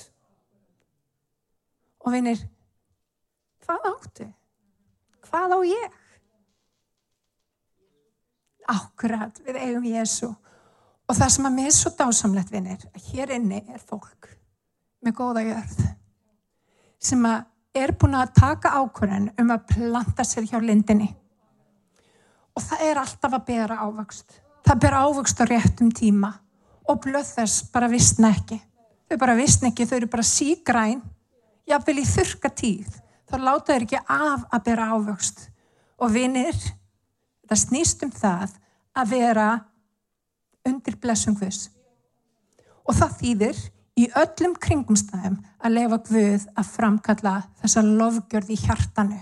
Og 2.01 2.15
vinir, 2.15 2.39
hvað 3.67 3.89
áttu? 3.91 4.29
Hvað 5.27 5.53
á 5.53 5.59
ég? 5.69 5.99
Ákveðat, 8.65 9.43
við 9.45 9.59
eigum 9.61 9.85
Jésu. 9.91 10.31
Og 11.05 11.19
það 11.19 11.33
sem 11.35 11.49
að 11.51 11.57
mér 11.59 11.69
er 11.69 11.75
svo 11.77 11.93
dásamlegt, 11.99 12.53
vinir, 12.55 12.87
að 12.97 13.11
hér 13.11 13.35
inni 13.37 13.59
er 13.69 13.83
fólk 13.85 14.31
með 15.05 15.17
góða 15.19 15.43
jörð 15.45 15.83
sem 17.05 17.27
að 17.29 17.43
er 17.77 17.93
búin 18.01 18.17
að 18.17 18.33
taka 18.39 18.73
ákvörðin 18.79 19.29
um 19.37 19.53
að 19.53 19.69
planta 19.75 20.25
sér 20.25 20.49
hjá 20.49 20.57
lindinni. 20.65 21.11
Og 22.57 22.65
það 22.65 22.87
er 22.89 23.03
alltaf 23.03 23.37
að 23.37 23.47
bera 23.53 23.83
ávöxt 23.85 24.41
það 24.65 24.81
ber 24.81 24.97
ávöxt 24.97 25.41
á 25.41 25.45
réttum 25.49 25.91
tíma 25.93 26.33
og 26.89 27.01
blöð 27.05 27.29
þess 27.37 27.65
bara 27.73 27.89
vissna 27.93 28.33
ekki. 28.33 28.59
Þau 29.09 29.19
bara 29.21 29.37
vissna 29.37 29.71
ekki, 29.71 29.87
þau 29.89 29.97
eru 29.99 30.09
bara 30.11 30.25
sígræn, 30.27 31.03
jáfnvel 31.69 32.01
í 32.01 32.07
þurka 32.09 32.51
tíð, 32.57 32.89
þá 33.29 33.37
láta 33.41 33.73
þeir 33.73 33.87
ekki 33.87 34.01
af 34.01 34.47
að 34.51 34.65
bera 34.69 34.89
ávöxt. 34.97 35.47
Og 36.01 36.13
vinir, 36.13 36.57
það 37.49 37.61
snýst 37.61 38.05
um 38.05 38.13
það 38.13 38.57
að 38.97 39.15
vera 39.15 39.49
undir 40.65 40.97
blessum 41.01 41.37
Guðs. 41.39 41.69
Og 42.85 42.97
það 42.97 43.17
þýðir 43.21 43.61
í 44.01 44.09
öllum 44.21 44.57
kringumstæðum 44.61 45.37
að 45.61 45.77
lefa 45.77 46.01
Guð 46.09 46.49
að 46.57 46.73
framkalla 46.73 47.37
þessa 47.61 47.85
lofgjörð 47.85 48.51
í 48.51 48.59
hjartanu. 48.65 49.21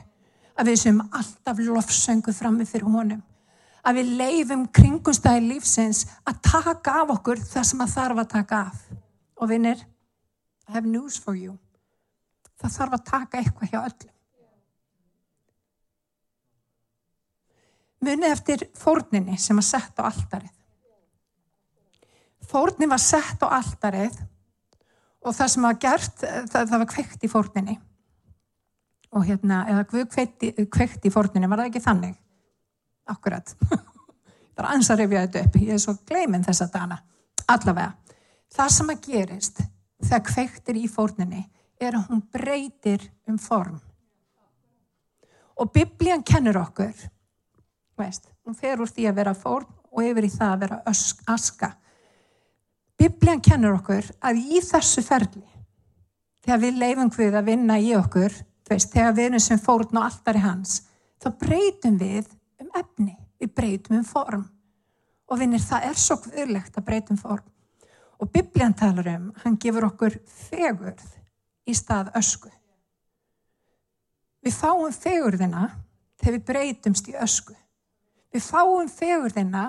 Að 0.59 0.73
við 0.73 0.81
sem 0.83 1.03
alltaf 1.03 1.61
lofsöngu 1.63 2.35
frammi 2.37 2.67
fyrir 2.69 2.91
honum. 2.91 3.23
Að 3.83 3.99
við 3.99 4.13
leifum 4.21 4.67
kringumstæði 4.71 5.43
lífsins 5.49 6.05
að 6.29 6.39
taka 6.47 7.01
af 7.03 7.17
okkur 7.17 7.41
það 7.43 7.67
sem 7.67 7.83
að 7.83 7.95
þarf 7.97 8.23
að 8.23 8.33
taka 8.37 8.61
af. 8.71 8.83
Og 9.43 9.51
vinnir, 9.51 9.83
I 10.69 10.77
have 10.77 10.87
news 10.87 11.19
for 11.19 11.35
you. 11.35 11.57
Það 12.63 12.77
þarf 12.77 12.97
að 12.99 13.07
taka 13.11 13.41
eitthvað 13.41 13.73
hjá 13.73 13.81
öllum. 13.83 14.13
Munið 18.03 18.33
eftir 18.35 18.65
fórninni 18.79 19.39
sem 19.39 19.59
var 19.59 19.67
sett 19.67 19.99
á 19.99 20.07
alldarið. 20.09 20.55
Fórnin 22.51 22.91
var 22.91 23.03
sett 23.03 23.43
á 23.47 23.49
alldarið 23.59 24.17
og 25.23 25.35
það 25.37 25.51
sem 25.53 25.67
var 25.67 25.79
gert, 25.83 26.17
það, 26.23 26.71
það 26.71 26.81
var 26.83 26.89
kveikt 26.91 27.23
í 27.27 27.31
fórninni. 27.31 27.77
Og 29.13 29.27
hérna, 29.29 29.63
eða 29.71 30.07
kveikt 30.11 30.47
í, 30.47 30.51
kveikt 30.73 31.07
í 31.07 31.13
fórninni, 31.15 31.51
var 31.51 31.63
það 31.63 31.71
ekki 31.71 31.85
þannig? 31.85 32.17
Akkurat. 33.11 33.55
það 34.53 34.63
er 34.63 34.71
ans 34.75 34.91
að 34.93 35.03
rifja 35.03 35.25
þetta 35.27 35.45
upp. 35.47 35.61
Ég 35.63 35.75
er 35.75 35.83
svo 35.83 35.97
gleiminn 36.07 36.47
þessa 36.47 36.69
dana. 36.73 36.99
Allavega. 37.51 37.93
Það 38.53 38.75
sem 38.77 38.93
að 38.93 39.07
gerist 39.07 39.63
þegar 40.03 40.25
kveiktir 40.29 40.79
í 40.79 40.89
fórninni 40.91 41.43
er 41.83 41.97
að 41.99 42.11
hún 42.11 42.23
breytir 42.33 43.09
um 43.29 43.39
form. 43.41 43.79
Og 45.59 45.71
biblían 45.73 46.25
kennur 46.27 46.59
okkur, 46.63 46.93
veist, 47.99 48.29
hún 48.47 48.57
fer 48.59 48.81
úr 48.81 48.91
því 48.91 49.09
að 49.09 49.19
vera 49.21 49.35
fórn 49.37 49.69
og 49.93 50.05
yfir 50.05 50.27
í 50.27 50.33
það 50.33 50.53
að 50.53 50.63
vera 50.65 50.79
ösk, 50.91 51.25
aska. 51.31 51.73
Biblían 52.99 53.43
kennur 53.45 53.77
okkur 53.79 54.09
að 54.25 54.41
í 54.41 54.63
þessu 54.65 55.05
ferli, 55.05 55.45
þegar 56.45 56.63
við 56.65 56.81
leifum 56.81 57.13
við 57.17 57.37
að 57.39 57.51
vinna 57.51 57.79
í 57.79 57.93
okkur, 57.99 58.35
veist, 58.71 58.93
þegar 58.95 59.17
við 59.19 59.29
erum 59.31 59.45
sem 59.45 59.61
fórn 59.61 59.99
og 59.99 60.07
alltaf 60.07 60.33
er 60.33 60.41
hans, 60.47 60.77
þá 61.23 61.29
breytum 61.39 61.99
við 62.01 62.31
um 62.63 62.73
efni, 62.79 63.17
við 63.41 63.55
breytum 63.57 63.99
um 63.99 64.07
form. 64.07 64.47
Og 65.31 65.41
vinnir, 65.41 65.63
það 65.63 65.89
er 65.91 66.01
svo 66.01 66.19
kvöðlegt 66.23 66.77
að 66.79 66.87
breytum 66.89 67.21
form. 67.21 67.45
Og 68.23 68.31
biblían 68.31 68.75
talar 68.79 69.09
um, 69.17 69.31
hann 69.43 69.59
gefur 69.59 69.89
okkur 69.89 70.19
fegurð 70.31 71.07
í 71.67 71.75
stað 71.75 72.13
ösku. 72.19 72.51
Við 74.43 74.55
fáum 74.59 74.93
fegurðina 74.95 75.69
þegar 76.19 76.37
við 76.37 76.45
breytumst 76.51 77.11
í 77.11 77.17
ösku. 77.19 77.55
Við 78.33 78.45
fáum 78.47 78.89
fegurðina, 78.91 79.65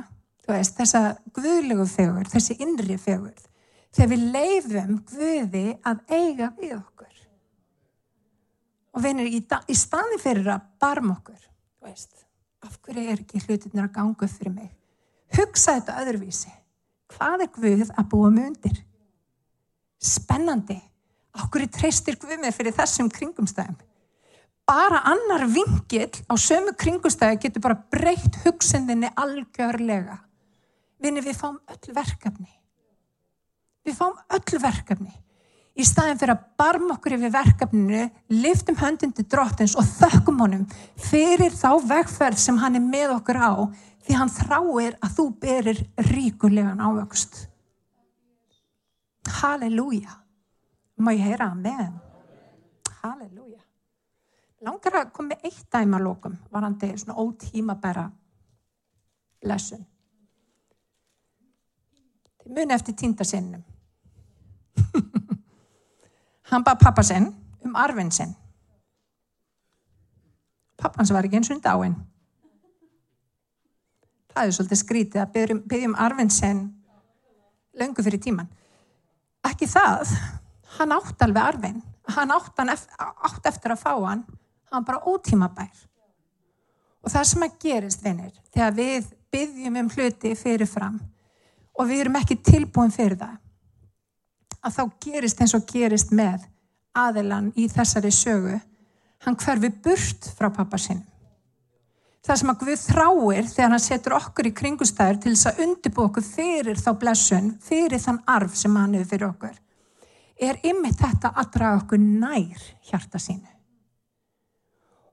veist, 0.47 0.77
þessa 0.77 1.17
guðlegu 1.35 1.85
fegurð, 1.89 2.31
þessi 2.31 2.57
innri 2.63 2.97
fegurð, 3.01 3.45
þegar 3.93 4.11
við 4.13 4.25
leifum 4.33 4.99
guði 5.09 5.65
að 5.85 6.03
eiga 6.13 6.49
við 6.59 6.77
okkur. 6.77 7.21
Og 8.93 9.03
vinir, 9.03 9.29
í, 9.29 9.41
í 9.41 9.77
staði 9.77 10.19
fyrir 10.21 10.51
að 10.53 10.67
barma 10.81 11.17
okkur, 11.17 11.41
veist, 11.85 12.23
af 12.63 12.79
hverju 12.83 13.03
er 13.03 13.21
ekki 13.21 13.41
hlutinir 13.43 13.85
að 13.85 13.93
ganga 13.97 14.15
upp 14.15 14.33
fyrir 14.33 14.53
mig? 14.55 14.71
Hugsa 15.33 15.77
þetta 15.77 15.99
öðruvísi. 16.03 16.51
Hvað 17.13 17.45
er 17.45 17.51
Guð 17.53 17.89
að 17.91 18.09
búa 18.11 18.29
mig 18.33 18.49
undir? 18.51 18.81
Spennandi. 20.03 20.79
Okkur 21.43 21.65
er 21.65 21.71
treystir 21.73 22.17
Guð 22.21 22.37
með 22.41 22.55
fyrir 22.57 22.75
þessum 22.77 23.09
kringumstæðum. 23.13 23.79
Bara 24.67 25.01
annar 25.11 25.43
vingil 25.51 26.11
á 26.31 26.33
sömu 26.39 26.71
kringumstæði 26.79 27.41
getur 27.43 27.65
bara 27.65 27.79
breytt 27.91 28.37
hugsinninni 28.45 29.09
algjörlega. 29.19 30.21
Vinni, 31.03 31.23
við 31.25 31.35
fáum 31.35 31.57
öll 31.67 31.95
verkefni. 31.95 32.47
Við 33.83 33.97
fáum 33.97 34.15
öll 34.31 34.61
verkefni. 34.63 35.11
Í 35.73 35.85
staðin 35.89 36.19
fyrir 36.21 36.35
að 36.35 36.43
barma 36.61 36.93
okkur 36.93 37.15
yfir 37.15 37.31
verkefninu, 37.33 38.03
liftum 38.29 38.77
höndindi 38.77 39.25
drottins 39.25 39.73
og 39.79 39.87
þökkum 39.89 40.43
honum 40.43 40.67
fyrir 41.01 41.55
þá 41.57 41.81
vegferð 41.89 42.37
sem 42.43 42.59
hann 42.61 42.77
er 42.77 42.83
með 42.85 43.15
okkur 43.15 43.39
á 43.41 43.51
því 44.05 44.17
hann 44.19 44.33
þráir 44.35 44.97
að 45.01 45.15
þú 45.17 45.25
berir 45.41 45.81
ríkulegan 46.11 46.83
ávöxt. 46.83 47.47
Halleluja. 49.39 50.19
Má 51.01 51.09
ég 51.15 51.25
heyra 51.25 51.49
amen? 51.55 51.95
Halleluja. 53.01 53.63
Langar 54.63 54.99
að 54.99 55.11
koma 55.15 55.39
eitt 55.41 55.65
dæma 55.73 55.97
lókum, 55.99 56.37
varandi 56.51 56.91
svona 56.99 57.17
ótímabæra 57.17 58.05
lesun. 59.49 59.81
Muni 62.45 62.75
eftir 62.75 62.95
tíndasinnum. 62.99 63.63
Hann 66.53 66.61
bað 66.61 66.83
pappa 66.83 67.01
sinn 67.01 67.31
um 67.65 67.77
arfinn 67.79 68.11
sinn. 68.13 68.33
Pappans 70.77 71.09
var 71.15 71.25
ekki 71.25 71.39
eins 71.39 71.49
og 71.53 71.61
dáinn. 71.63 71.95
Það 74.33 74.49
er 74.49 74.55
svolítið 74.57 74.79
skrítið 74.81 75.23
að 75.23 75.33
byggja 75.69 75.89
um 75.89 75.97
arfinn 75.97 76.29
sinn 76.33 76.61
löngu 77.79 78.05
fyrir 78.05 78.21
tíman. 78.21 78.49
Ekki 79.49 79.65
það, 79.69 80.13
hann 80.77 80.93
átt 80.93 81.25
alveg 81.25 81.49
arfinn. 81.53 81.81
Hann 82.13 82.33
átt, 82.35 82.53
hann 82.59 82.73
eftir, 82.73 82.99
átt 82.99 83.49
eftir 83.49 83.73
að 83.73 83.81
fá 83.81 83.91
hann, 83.95 84.23
hann 84.69 84.85
bara 84.85 85.01
ótímabær. 85.07 85.85
Og 87.03 87.11
það 87.11 87.29
sem 87.29 87.45
að 87.45 87.57
gerist, 87.63 88.03
vinnir, 88.03 88.33
þegar 88.53 88.75
við 88.77 89.09
byggjum 89.33 89.79
um 89.81 89.91
hluti 89.95 90.33
fyrirfram 90.37 90.99
og 91.73 91.89
við 91.89 92.03
erum 92.03 92.19
ekki 92.19 92.37
tilbúin 92.45 92.93
fyrir 92.93 93.17
það, 93.17 93.39
að 94.63 94.77
þá 94.77 94.83
gerist 95.05 95.41
eins 95.41 95.55
og 95.57 95.65
gerist 95.69 96.13
með 96.15 96.45
aðilan 96.95 97.51
í 97.59 97.67
þessari 97.71 98.11
sögu. 98.13 98.59
Hann 99.23 99.39
hverfi 99.39 99.71
burt 99.83 100.29
frá 100.37 100.49
pappa 100.53 100.79
sinn 100.79 101.03
það 102.23 102.39
sem 102.39 102.51
að 102.53 102.61
Guð 102.61 102.83
þráir 102.87 103.47
þegar 103.51 103.73
hann 103.73 103.83
setur 103.83 104.15
okkur 104.15 104.47
í 104.47 104.53
kringustæður 104.55 105.19
til 105.23 105.33
þess 105.33 105.49
að 105.49 105.61
undirbú 105.65 106.05
okkur 106.05 106.25
fyrir 106.25 106.79
þá 106.79 106.91
blessun 107.01 107.49
fyrir 107.63 107.99
þann 107.99 108.21
arf 108.31 108.55
sem 108.55 108.75
hann 108.79 108.95
hefur 108.95 109.09
fyrir 109.11 109.27
okkur 109.27 109.59
er 110.43 110.59
ymmið 110.65 110.97
þetta 110.99 111.33
að 111.39 111.51
draga 111.53 111.81
okkur 111.83 111.99
nær 112.01 112.63
hjarta 112.89 113.19
sínu. 113.21 113.49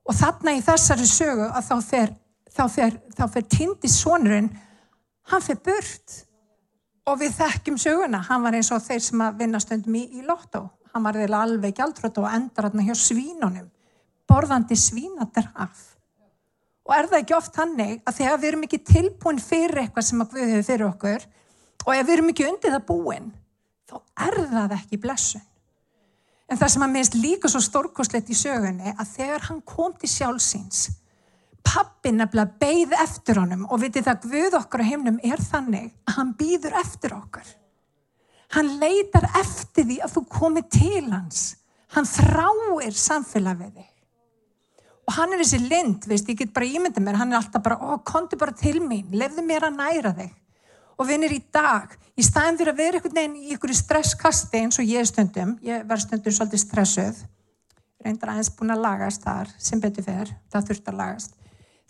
Og 0.07 0.17
þarna 0.17 0.55
í 0.57 0.63
þessari 0.65 1.05
sögu 1.07 1.45
að 1.45 1.67
þá 1.67 1.75
fer, 1.85 2.13
fer, 2.57 2.97
fer 3.35 3.45
tindi 3.45 3.91
sonurinn 3.91 4.49
hann 5.31 5.45
fer 5.45 5.59
burt 5.61 6.17
Og 7.11 7.19
við 7.19 7.33
þekkjum 7.35 7.77
söguna, 7.81 8.21
hann 8.29 8.43
var 8.45 8.55
eins 8.55 8.69
og 8.71 8.83
þeir 8.85 9.01
sem 9.03 9.21
að 9.25 9.41
vinna 9.41 9.59
stundum 9.59 9.97
í, 9.99 10.05
í 10.15 10.21
lottó. 10.23 10.69
Hann 10.93 11.03
var 11.03 11.17
eða 11.19 11.41
alveg 11.43 11.75
gjaldrönd 11.75 12.19
og 12.21 12.27
endar 12.31 12.69
hann 12.69 12.85
hjá 12.87 12.95
svínunum, 12.95 13.67
borðandi 14.27 14.77
svínadraf. 14.79 15.81
Og 16.87 16.95
er 16.95 17.09
það 17.11 17.19
ekki 17.21 17.35
oft 17.35 17.59
hannig 17.59 17.99
að 18.07 18.17
þegar 18.21 18.39
við 18.39 18.49
erum 18.51 18.65
ekki 18.67 18.79
tilbúin 18.87 19.43
fyrir 19.43 19.83
eitthvað 19.83 20.07
sem 20.07 20.23
að 20.23 20.37
við 20.37 20.53
hefur 20.53 20.67
fyrir 20.69 20.87
okkur 20.87 21.27
og 21.81 21.91
ef 21.95 22.07
við 22.07 22.13
erum 22.15 22.31
ekki 22.31 22.47
undir 22.47 22.73
það 22.75 22.87
búin, 22.89 23.29
þá 23.89 23.95
er 24.27 24.39
það 24.53 24.75
ekki 24.77 24.99
blessun. 25.03 25.45
En 26.51 26.59
það 26.59 26.73
sem 26.73 26.85
að 26.85 26.95
minnst 26.95 27.15
líka 27.15 27.51
svo 27.51 27.61
stórkoslegt 27.63 28.31
í 28.31 28.37
sögunni 28.37 28.91
að 28.91 29.13
þegar 29.13 29.47
hann 29.47 29.61
kom 29.67 29.93
til 29.99 30.09
sjálfsins, 30.11 30.87
pappin 31.65 32.19
nefnilega 32.19 32.57
beigð 32.61 32.93
eftir 32.99 33.39
honum 33.41 33.65
og 33.69 33.81
vitið 33.81 34.07
það 34.07 34.27
Guð 34.27 34.57
okkur 34.61 34.83
á 34.83 34.89
heimnum 34.89 35.19
er 35.23 35.41
þannig 35.41 35.89
að 36.07 36.17
hann 36.17 36.33
býður 36.39 36.77
eftir 36.81 37.15
okkur. 37.15 37.47
Hann 38.51 38.73
leitar 38.81 39.29
eftir 39.39 39.87
því 39.87 39.97
að 40.03 40.13
þú 40.17 40.23
komi 40.31 40.63
til 40.67 41.05
hans. 41.11 41.43
Hann 41.95 42.07
þráir 42.07 42.95
samfélag 42.95 43.61
við 43.61 43.71
þig. 43.79 43.87
Og 45.07 45.15
hann 45.17 45.33
er 45.33 45.41
þessi 45.41 45.59
lind, 45.63 46.05
veist, 46.07 46.29
ég 46.29 46.39
get 46.39 46.53
bara 46.55 46.67
ímynda 46.67 47.01
mér, 47.03 47.17
hann 47.19 47.33
er 47.33 47.39
alltaf 47.41 47.63
bara, 47.63 47.79
ó, 47.79 47.99
konti 48.05 48.37
bara 48.39 48.53
til 48.55 48.79
mín, 48.83 49.09
lefðu 49.17 49.43
mér 49.43 49.67
að 49.67 49.79
næra 49.79 50.13
þig. 50.15 50.31
Og 51.01 51.09
vinnir 51.09 51.33
í 51.35 51.41
dag, 51.51 51.95
í 52.15 52.23
staðin 52.23 52.59
fyrir 52.59 52.75
að 52.75 52.79
vera 52.83 52.99
einhvern 52.99 53.17
veginn 53.17 53.35
í 53.39 53.51
einhverju 53.55 53.79
stresskasti 53.79 54.61
eins 54.61 54.79
og 54.79 54.87
ég 54.87 55.09
stundum, 55.09 55.57
ég 55.65 55.83
verð 55.89 56.05
stundum 56.05 56.35
svolítið 56.35 56.63
stressuð, 56.63 57.21
reyndar 58.05 58.35
aðeins 58.35 58.53
búin 58.55 58.75
að 58.75 58.85
lagast 58.85 59.25
þar, 59.25 59.51
sem 59.57 59.81
betur 59.83 60.05
fer, 60.05 60.35
það 60.53 60.69
þurft 60.69 60.91
að 60.91 60.99
lagast 61.01 61.40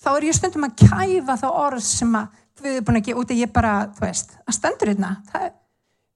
þá 0.02 0.12
er 0.14 0.28
ég 0.28 0.38
stundum 0.38 0.68
að 0.68 0.78
kæfa 0.82 1.38
þá 1.42 1.48
orð 1.50 1.84
sem 1.86 2.16
að 2.18 2.40
við 2.62 2.76
erum 2.76 2.88
búin 2.88 3.00
að 3.00 3.08
gefa 3.08 3.22
út 3.22 3.34
að 3.34 3.42
ég 3.42 3.52
bara, 3.54 3.74
þú 3.98 4.06
veist, 4.06 4.34
að 4.46 4.58
stendur 4.58 4.92
hérna. 4.92 5.12
Það, 5.32 5.48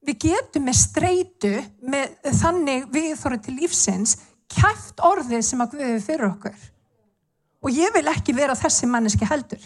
við 0.05 0.17
getum 0.25 0.67
með 0.67 0.77
streitu, 0.81 1.53
með 1.81 2.33
þannig 2.41 2.89
við 2.93 3.13
þóra 3.21 3.39
til 3.41 3.55
lífsins, 3.57 4.17
kæft 4.51 5.01
orðið 5.05 5.45
sem 5.47 5.63
að 5.63 5.77
við 5.79 5.87
hefur 5.87 6.05
fyrir 6.09 6.27
okkur. 6.29 6.67
Og 7.65 7.73
ég 7.73 7.95
vil 7.95 8.05
ekki 8.11 8.35
vera 8.37 8.57
þessi 8.57 8.89
manneski 8.89 9.25
heldur. 9.25 9.63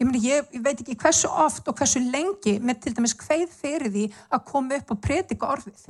Ég, 0.00 0.06
meni, 0.08 0.22
ég, 0.24 0.46
ég 0.56 0.62
veit 0.64 0.80
ekki 0.80 0.96
hversu 0.98 1.28
oft 1.28 1.68
og 1.68 1.76
hversu 1.78 2.00
lengi 2.02 2.56
með 2.64 2.86
til 2.86 2.94
dæmis 2.96 3.14
hveið 3.20 3.52
fyrir 3.52 3.92
því 3.92 4.06
að 4.32 4.46
koma 4.48 4.78
upp 4.80 4.94
og 4.94 5.02
predika 5.04 5.50
orðið. 5.52 5.84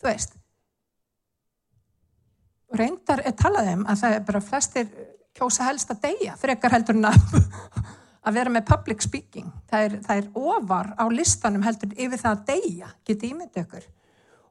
Þú 0.00 0.08
veist. 0.08 0.38
reyndar 2.72 3.20
er 3.20 3.34
talað 3.36 3.66
um 3.74 3.82
að 3.84 3.98
það 4.00 4.14
er 4.16 4.22
bara 4.28 4.40
flestir 4.40 4.86
kjósa 5.36 5.66
helst 5.68 5.90
að 5.92 6.04
deyja 6.06 6.36
frekar 6.40 6.74
heldur 6.76 6.98
en 6.98 7.08
að, 7.10 7.36
að 8.26 8.38
vera 8.38 8.52
með 8.52 8.66
public 8.68 9.04
speaking. 9.04 9.48
Það 9.70 9.86
er, 9.86 9.96
það 10.06 10.22
er 10.22 10.30
ofar 10.54 10.92
á 10.98 11.04
listanum 11.12 11.66
heldur 11.66 11.94
yfir 11.96 12.20
það 12.20 12.32
að 12.32 12.46
deyja, 12.52 12.92
geti 13.08 13.32
ímyndið 13.32 13.64
ykkur. 13.64 13.86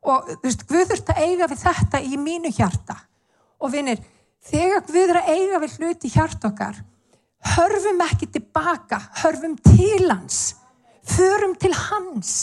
Og 0.02 0.32
þú 0.32 0.48
veist, 0.48 0.64
Guð 0.70 0.88
þurft 0.90 1.12
að 1.14 1.22
eiga 1.28 1.50
við 1.52 1.62
þetta 1.62 2.02
í 2.02 2.18
mínu 2.18 2.54
hjarta. 2.56 2.96
Og 3.62 3.74
vinir, 3.74 4.02
þegar 4.50 4.88
Guð 4.88 5.04
er 5.04 5.20
að 5.22 5.30
eiga 5.36 5.60
við 5.62 5.76
hluti 5.78 6.10
hjart 6.16 6.48
okkar, 6.50 6.80
hörfum 7.56 8.02
ekki 8.08 8.32
tilbaka, 8.34 9.00
hörfum 9.22 9.54
til 9.62 10.10
hans, 10.10 10.42
förum 11.06 11.54
til 11.62 11.74
hans, 11.78 12.34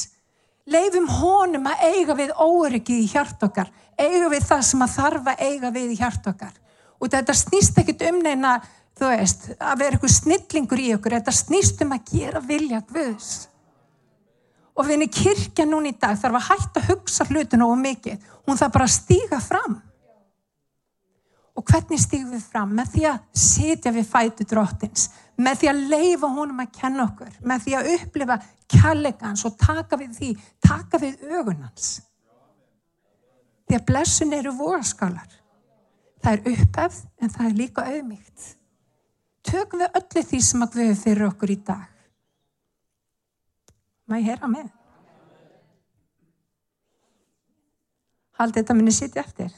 leifum 0.71 1.09
honum 1.19 1.67
að 1.71 1.85
eiga 1.91 2.17
við 2.19 2.33
óryggið 2.35 3.03
í 3.03 3.11
hjart 3.11 3.43
okkar, 3.47 3.71
eiga 3.99 4.31
við 4.31 4.47
það 4.47 4.65
sem 4.71 4.87
að 4.87 4.95
þarf 4.95 5.31
að 5.33 5.45
eiga 5.49 5.75
við 5.75 5.95
í 5.95 5.99
hjart 5.99 6.31
okkar. 6.31 6.55
Og 6.99 7.13
þetta 7.13 7.37
snýst 7.37 7.79
ekkit 7.79 8.03
um 8.09 8.23
neina, 8.25 8.57
þú 8.99 9.13
veist, 9.13 9.51
að 9.59 9.83
vera 9.83 9.97
eitthvað 9.97 10.15
snillingur 10.17 10.83
í 10.83 10.89
okkur, 10.97 11.19
þetta 11.19 11.35
snýst 11.35 11.85
um 11.85 11.95
að 11.95 12.11
gera 12.13 12.43
vilja 12.43 12.83
Guðs. 12.89 13.33
Og 14.79 14.87
við 14.87 14.95
henni 14.95 15.11
kirkja 15.11 15.67
núna 15.67 15.91
í 15.91 15.99
dag 15.99 16.19
þarf 16.19 16.39
að 16.39 16.49
hætta 16.49 16.83
að 16.83 16.91
hugsa 16.93 17.27
hlutinu 17.27 17.67
og 17.67 17.79
mikið, 17.83 18.27
hún 18.47 18.59
þarf 18.59 18.75
bara 18.77 18.87
að 18.87 18.95
stíga 18.95 19.41
fram. 19.43 19.79
Og 21.59 21.65
hvernig 21.67 21.99
stígum 21.99 22.37
við 22.37 22.45
fram? 22.47 22.75
Með 22.79 22.93
því 22.93 23.07
að 23.11 23.25
setja 23.43 23.91
við 23.95 24.07
fætu 24.07 24.47
drottins, 24.47 25.09
með 25.39 25.63
því 25.63 25.71
að 25.73 25.81
leifa 25.91 26.31
honum 26.35 26.63
að 26.63 26.77
kenna 26.77 27.07
okkur, 27.09 27.33
með 27.43 27.65
því 27.65 27.75
að 27.79 27.89
upplifa 27.97 28.37
kjallegans 28.71 29.43
og 29.49 29.57
taka 29.59 29.99
við 29.99 30.15
því, 30.19 30.31
taka 30.63 31.01
við 31.03 31.27
ögunans. 31.27 31.91
Því 33.67 33.79
að 33.79 33.87
blessun 33.91 34.37
eru 34.39 34.55
vorskálar. 34.57 35.38
Það 36.23 36.33
er 36.33 36.41
upphefð 36.53 36.99
en 37.23 37.31
það 37.35 37.47
er 37.47 37.55
líka 37.59 37.85
auðmygt. 37.87 38.49
Tökum 39.49 39.81
við 39.85 39.95
öllu 40.01 40.23
því 40.31 40.41
sem 40.45 40.65
að 40.65 40.75
við 40.81 40.91
fyrir 41.03 41.29
okkur 41.29 41.51
í 41.55 41.59
dag. 41.69 41.87
Má 44.09 44.15
ég 44.19 44.29
heyra 44.33 44.49
með? 44.51 44.69
Haldið 48.39 48.61
þetta 48.63 48.75
minni 48.79 48.93
sitja 48.95 49.21
eftir. 49.25 49.51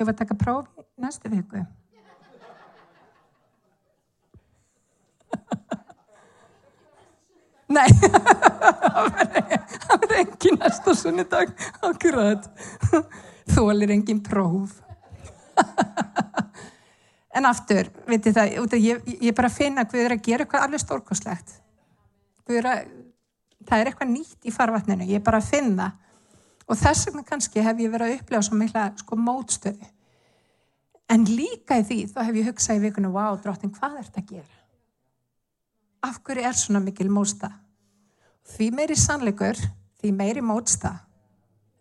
Ég 0.00 0.04
var 0.06 0.14
að 0.14 0.20
taka 0.22 0.34
prófi 0.40 0.82
næstu 1.02 1.28
viku. 1.32 1.60
Nei, 7.72 7.88
það 8.92 9.06
verður 9.16 10.16
engin 10.22 10.58
næsta 10.60 10.92
sunnudag, 10.96 11.48
akkurat. 11.88 12.42
Þú 13.52 13.62
alveg 13.72 13.90
engin 13.98 14.22
próf. 14.24 14.70
En 17.32 17.48
aftur, 17.48 17.88
veitir 18.04 18.34
það, 18.36 18.74
ég, 18.76 19.06
ég 19.24 19.34
bara 19.36 19.48
finna 19.48 19.86
að 19.86 19.94
við 19.96 20.04
erum 20.04 20.18
að 20.20 20.26
gera 20.26 20.44
eitthvað 20.44 20.64
alveg 20.66 20.82
stórkoslegt. 20.82 21.54
Að, 22.52 22.90
það 23.64 23.78
er 23.78 23.88
eitthvað 23.88 24.10
nýtt 24.10 24.48
í 24.48 24.52
farvatninu, 24.52 25.06
ég 25.08 25.24
bara 25.24 25.40
finna. 25.44 25.88
Og 26.68 26.76
þess 26.76 27.08
vegna 27.08 27.24
kannski 27.26 27.64
hef 27.64 27.80
ég 27.80 27.92
verið 27.92 28.10
að 28.10 28.18
upplega 28.18 28.44
svo 28.44 28.58
mikla 28.60 28.84
sko, 29.00 29.16
mótstöðu. 29.16 29.88
En 31.12 31.24
líka 31.28 31.80
í 31.80 31.86
því, 31.88 31.98
þá 32.12 32.20
hef 32.26 32.36
ég 32.36 32.50
hugsað 32.50 32.78
í 32.78 32.84
vikunum, 32.84 33.16
wow, 33.16 33.40
drottin, 33.40 33.72
hvað 33.72 33.98
er 33.98 34.06
þetta 34.10 34.22
að 34.22 34.30
gera? 34.36 34.60
Af 36.08 36.20
hverju 36.26 36.46
er 36.48 36.56
svona 36.58 36.84
mikil 36.84 37.08
mótstað? 37.12 37.56
Því 38.52 38.68
meiri 38.76 38.96
sannleikur, 38.98 39.58
því 40.02 40.12
meiri 40.20 40.44
mótstað. 40.44 41.00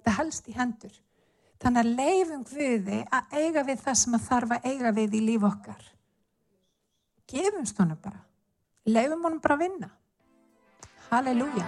Það 0.05 0.17
helst 0.19 0.47
í 0.47 0.55
hendur. 0.55 0.93
Þannig 1.61 1.81
að 1.81 1.89
leifum 1.99 2.43
Guði 2.49 2.99
að 3.13 3.33
eiga 3.37 3.63
við 3.67 3.81
það 3.83 3.97
sem 4.01 4.17
að 4.17 4.27
þarf 4.27 4.53
að 4.55 4.67
eiga 4.71 4.91
við 4.97 5.17
í 5.17 5.23
líf 5.27 5.43
okkar. 5.45 5.83
Gefumst 7.29 7.81
honum 7.81 7.99
bara. 8.01 8.21
Leifum 8.89 9.27
honum 9.27 9.41
bara 9.43 9.57
að 9.59 9.63
vinna. 9.67 9.91
Halleluja. 11.11 11.67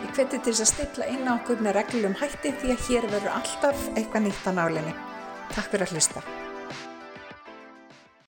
Ég 0.00 0.12
hveti 0.14 0.38
til 0.38 0.52
þess 0.52 0.62
að 0.64 0.70
stilla 0.70 1.08
inn 1.10 1.26
á 1.26 1.34
okkur 1.34 1.64
með 1.64 1.80
reglum 1.80 2.14
hætti 2.20 2.54
því 2.62 2.76
að 2.76 2.86
hér 2.86 3.08
verður 3.10 3.34
alltaf 3.40 3.88
eitthvað 3.96 4.28
nýtt 4.28 4.46
á 4.46 4.52
nálinni. 4.54 4.94
Takk 5.50 5.74
fyrir 5.74 5.88
að 5.88 5.96
hlusta. 5.96 6.49